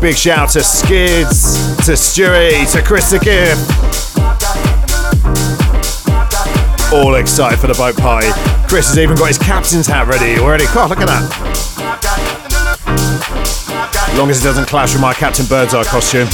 [0.00, 3.60] Big, shout to Skids, to Stewie, to Chris the Gift.
[6.90, 8.28] All excited for the boat party.
[8.66, 10.64] Chris has even got his captain's hat ready already.
[10.72, 11.22] God, look at that.
[14.08, 16.28] As long as it doesn't clash with my Captain Birdseye costume.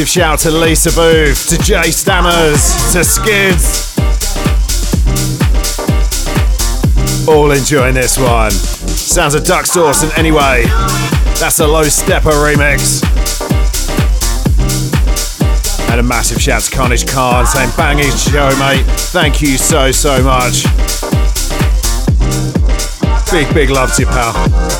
[0.00, 3.98] Massive shout to Lisa Booth, to Jay Stammers, to Skids.
[7.28, 8.50] All enjoying this one.
[8.50, 10.62] Sounds of Duck Sauce and anyway,
[11.38, 13.04] that's a Low Steppa remix.
[15.90, 18.86] And a massive shout to Carnage Khan saying banging show, mate.
[19.12, 20.64] Thank you so, so much.
[23.30, 24.79] Big, big love to you, pal.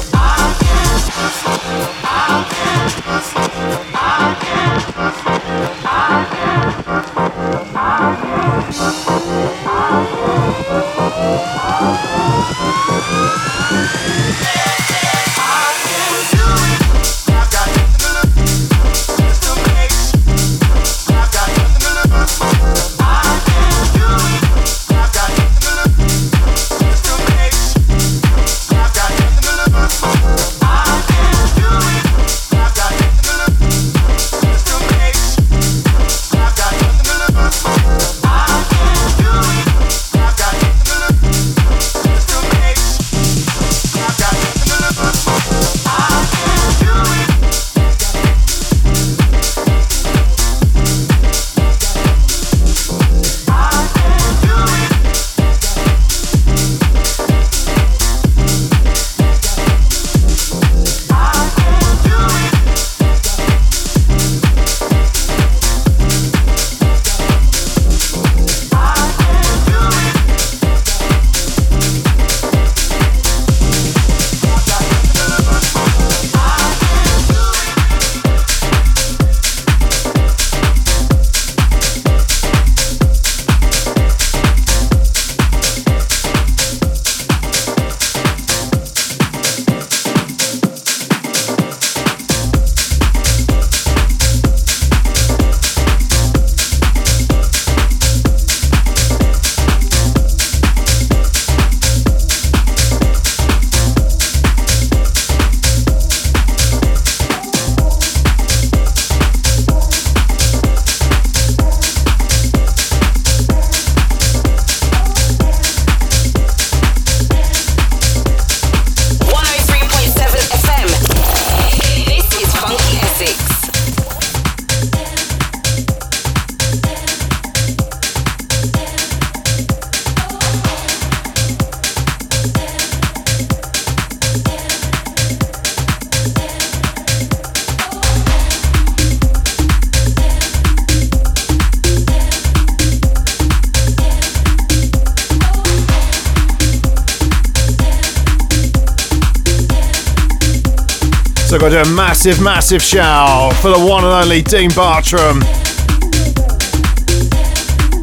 [151.80, 155.40] A massive, massive shout for the one and only Dean Bartram.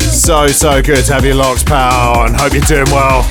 [0.09, 3.23] So, so good to have you locked, pal, and hope you're doing well.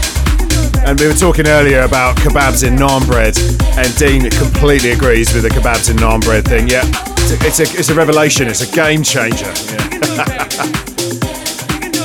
[0.86, 3.36] And we were talking earlier about kebabs in naan bread,
[3.76, 6.68] and Dean completely agrees with the kebabs in naan bread thing.
[6.68, 9.46] Yeah, it's a, it's a, it's a revelation, it's a game changer.
[9.46, 9.88] Yeah.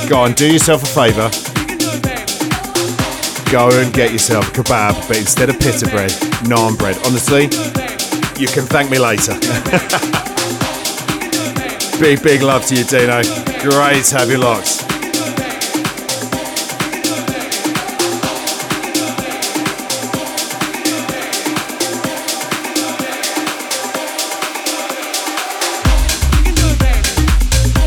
[0.08, 1.30] Go on, do yourself a favour.
[3.52, 6.10] Go and get yourself a kebab, but instead of pita bread,
[6.48, 6.96] naan bread.
[7.06, 7.48] Honestly,
[8.38, 9.32] you can thank me later.
[12.00, 13.22] big, big love to you, Dino.
[13.62, 14.80] Great to have you locked.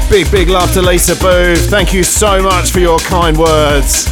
[0.09, 1.69] Big, big love to Lisa Booth.
[1.69, 4.05] Thank you so much for your kind words.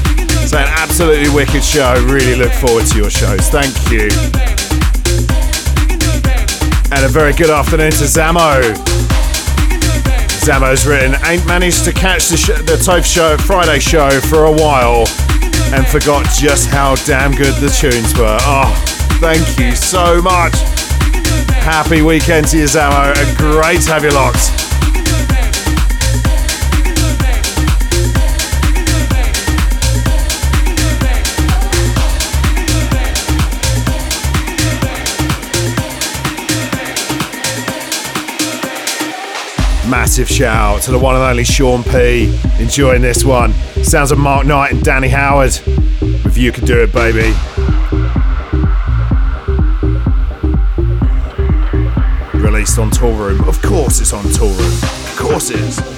[0.44, 1.94] It's an absolutely wicked show.
[2.06, 3.50] Really look forward to your shows.
[3.50, 4.53] Thank you.
[6.96, 8.62] And a very good afternoon to Zamo.
[10.46, 14.52] Zamo's written, ain't managed to catch the, sh- the Toph Show Friday show for a
[14.52, 15.08] while
[15.74, 18.38] and forgot just how damn good the tunes were.
[18.42, 18.70] Oh,
[19.20, 20.54] thank you so much.
[21.66, 24.53] Happy weekend to you, Zamo, and great to have you locked.
[39.94, 42.36] Massive shout out to the one and only Sean P.
[42.60, 43.54] Enjoying this one.
[43.84, 45.52] Sounds of Mark Knight and Danny Howard.
[46.02, 47.32] If you can do it, baby.
[52.40, 53.48] Released on Toolroom.
[53.48, 55.12] Of course it's on Toolroom.
[55.12, 55.93] Of course it is.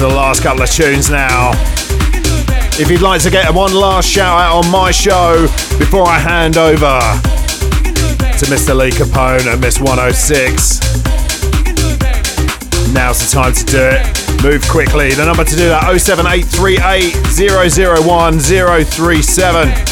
[0.00, 1.50] Into the last couple of tunes now.
[2.80, 5.42] If you'd like to get one last shout out on my show
[5.78, 6.98] before I hand over
[8.38, 8.74] to Mr.
[8.74, 10.80] Lee Capone and Miss 106,
[12.94, 14.42] now's the time to do it.
[14.42, 15.12] Move quickly.
[15.12, 19.89] The number to do that 07838 001 037.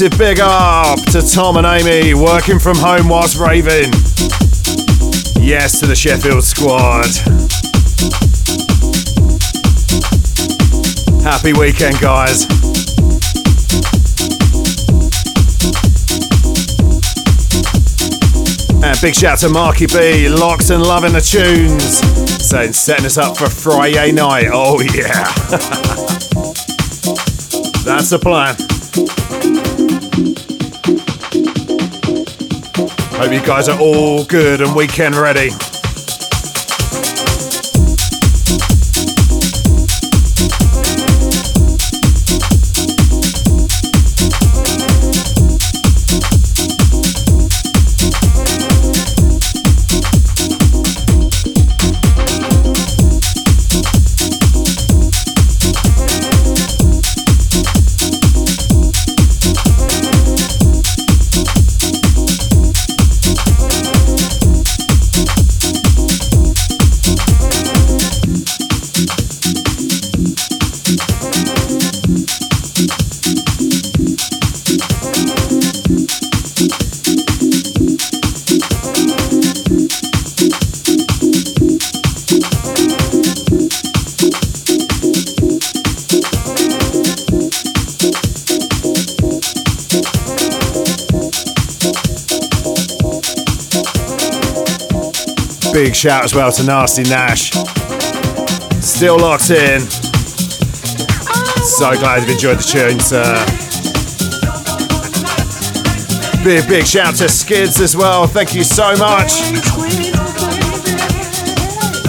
[0.00, 3.90] Massive big up to Tom and Amy working from home whilst raving.
[5.42, 7.06] Yes to the Sheffield squad.
[11.24, 12.44] Happy weekend, guys.
[18.84, 21.98] And big shout to Marky B, locks and loving the tunes.
[22.46, 24.46] Saying setting us up for Friday night.
[24.52, 25.24] Oh yeah.
[27.82, 29.47] That's the plan.
[33.18, 35.50] Hope you guys are all good and weekend ready.
[95.78, 97.52] Big shout as well to Nasty Nash.
[98.84, 99.80] Still locked in.
[101.62, 103.22] So glad you've enjoyed the tune, sir.
[103.22, 103.46] Uh,
[106.42, 108.26] big, big shout to Skids as well.
[108.26, 109.34] Thank you so much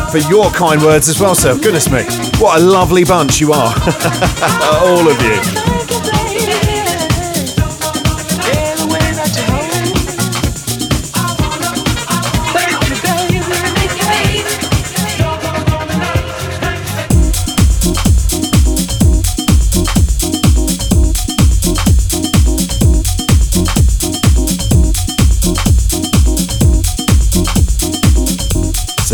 [0.10, 1.54] for your kind words as well, sir.
[1.54, 2.02] Goodness me.
[2.40, 3.72] What a lovely bunch you are.
[4.82, 5.59] All of you.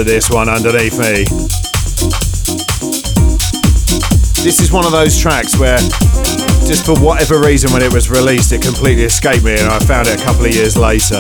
[0.06, 1.26] This one underneath me.
[4.46, 5.80] This is one of those tracks where,
[6.70, 10.08] just for whatever reason, when it was released, it completely escaped me, and I found
[10.08, 11.20] it a couple of years later.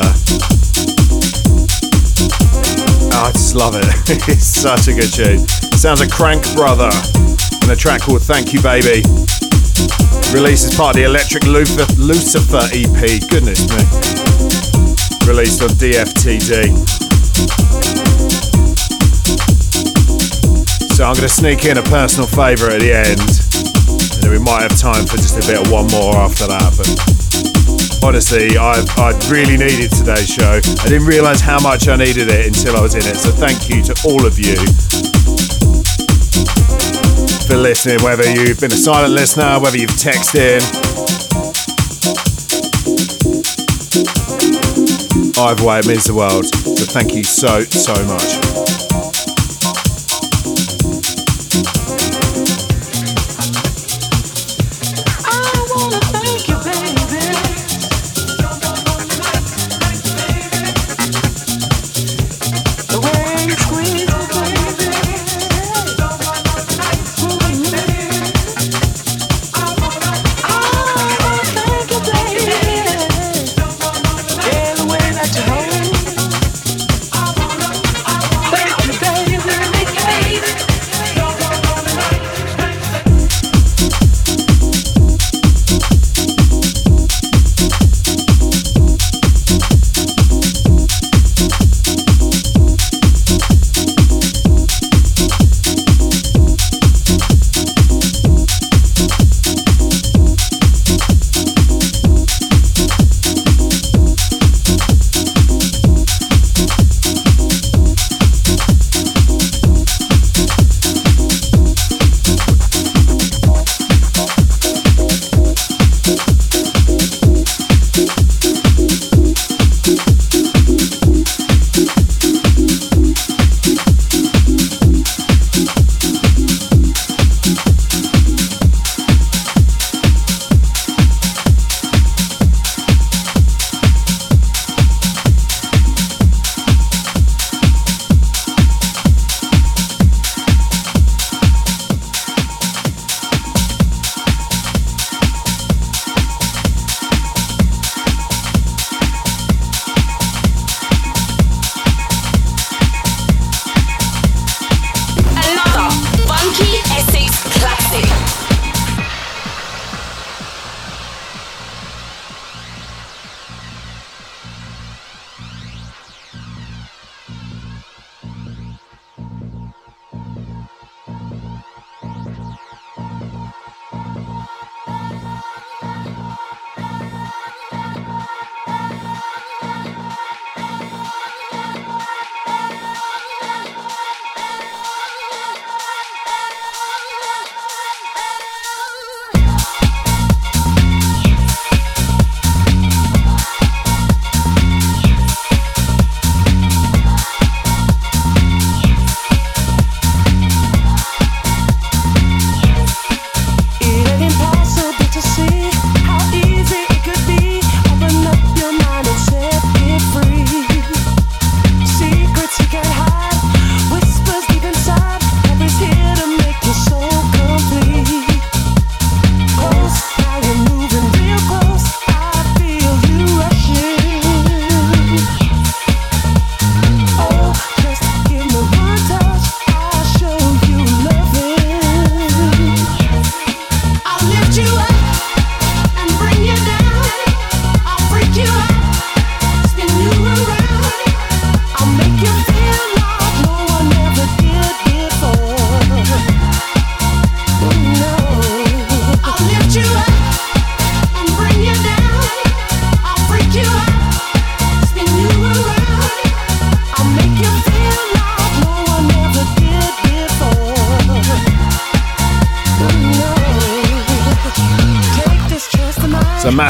[3.09, 3.85] Oh, I just love it.
[4.29, 5.39] it's such a good tune.
[5.73, 6.93] Sounds like Krankbrother
[7.63, 9.01] and a track called Thank You Baby.
[10.29, 13.01] Released as part of the Electric Lucifer EP.
[13.33, 13.81] Goodness me.
[15.25, 16.95] Released on DFTD.
[20.95, 23.19] So I'm going to sneak in a personal favourite at the end.
[24.15, 26.71] And then we might have time for just a bit of one more after that.
[26.71, 26.87] But
[27.99, 30.55] honestly, I, I really needed today's show.
[30.55, 33.19] I didn't realise how much I needed it until I was in it.
[33.19, 34.55] So thank you to all of you
[37.43, 40.63] for listening, whether you've been a silent listener, whether you've texted in.
[45.35, 46.47] Either way, it means the world.
[46.47, 48.44] So thank you so, so much.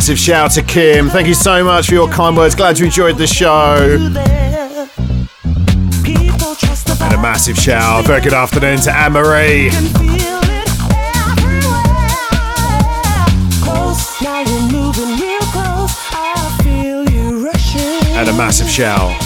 [0.05, 1.09] Massive shout to Kim.
[1.09, 2.53] Thank you so much for your kind words.
[2.53, 3.75] Glad you enjoyed the show.
[7.01, 8.05] And a massive shout.
[8.05, 9.71] Very good afternoon to Anne Marie.
[18.13, 19.19] And a massive shout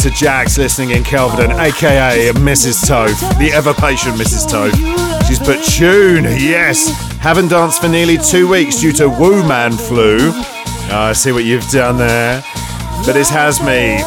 [0.00, 2.84] to Jax listening in Kelvedon, aka Mrs.
[2.84, 4.46] Toph, the ever patient Mrs.
[4.46, 5.26] Toph.
[5.26, 7.01] She's put tune, yes.
[7.22, 10.32] Haven't danced for nearly two weeks due to Woo Man flu.
[10.90, 12.42] Oh, I see what you've done there.
[13.06, 14.02] But it's has me.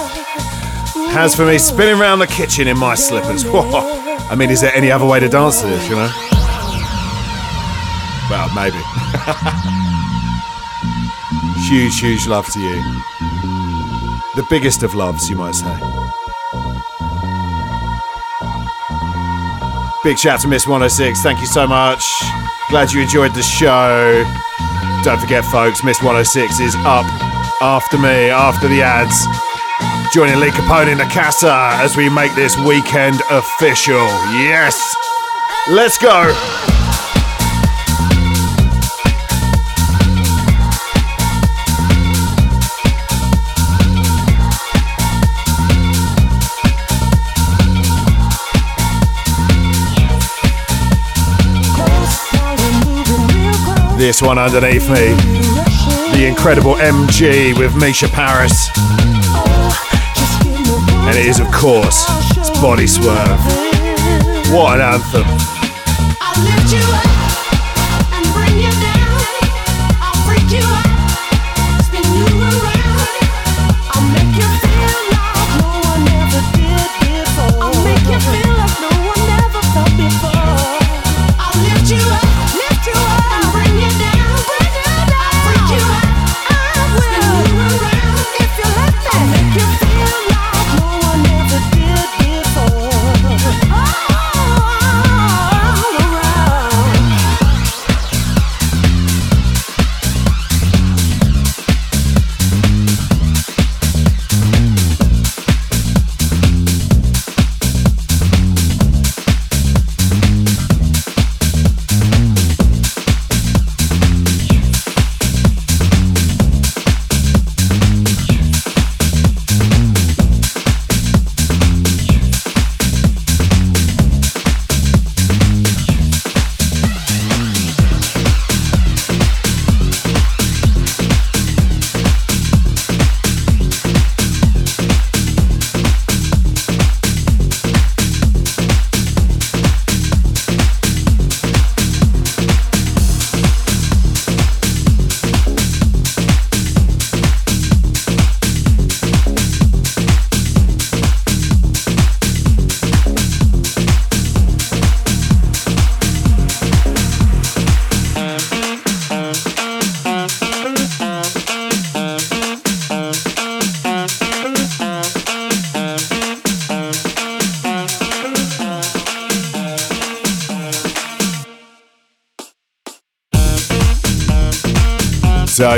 [1.14, 3.46] Has for me spinning around the kitchen in my slippers.
[3.48, 6.12] I mean, is there any other way to dance to this, you know?
[8.30, 8.76] Well, maybe.
[11.70, 12.84] huge, huge love to you.
[14.36, 15.74] The biggest of loves, you might say.
[20.04, 21.22] Big shout to Miss 106.
[21.22, 22.04] Thank you so much.
[22.70, 24.24] Glad you enjoyed the show.
[25.04, 27.06] Don't forget, folks, Miss 106 is up
[27.62, 29.16] after me, after the ads.
[30.14, 34.08] Joining Lee Capone in the casa as we make this weekend official.
[34.34, 34.96] Yes!
[35.70, 36.75] Let's go!
[54.06, 55.16] This one underneath me.
[56.16, 58.70] The incredible M-Gee with Misha Paris.
[60.46, 62.06] And it is, of course,
[62.38, 63.40] it's Bodyswerve.
[64.54, 65.26] What an anthem.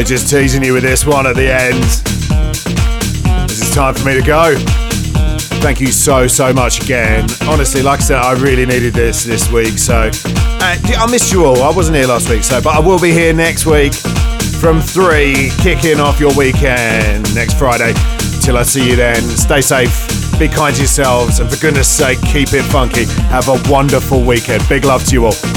[0.08, 1.84] Just teasing you with this one at the end.
[3.50, 4.56] This is time for me to go.
[5.60, 7.28] Thank you so so much again.
[7.42, 9.78] Honestly, like I said, I really needed this this week.
[9.78, 11.62] So uh, I missed you all.
[11.62, 13.94] I wasn't here last week, so but I will be here next week
[14.62, 17.94] from three, kicking off your weekend next Friday.
[18.40, 19.22] Till I see you then.
[19.22, 20.08] Stay safe.
[20.40, 23.06] Be kind to yourselves, and for goodness sake, keep it funky.
[23.28, 24.64] Have a wonderful weekend.
[24.70, 25.57] Big love to you all.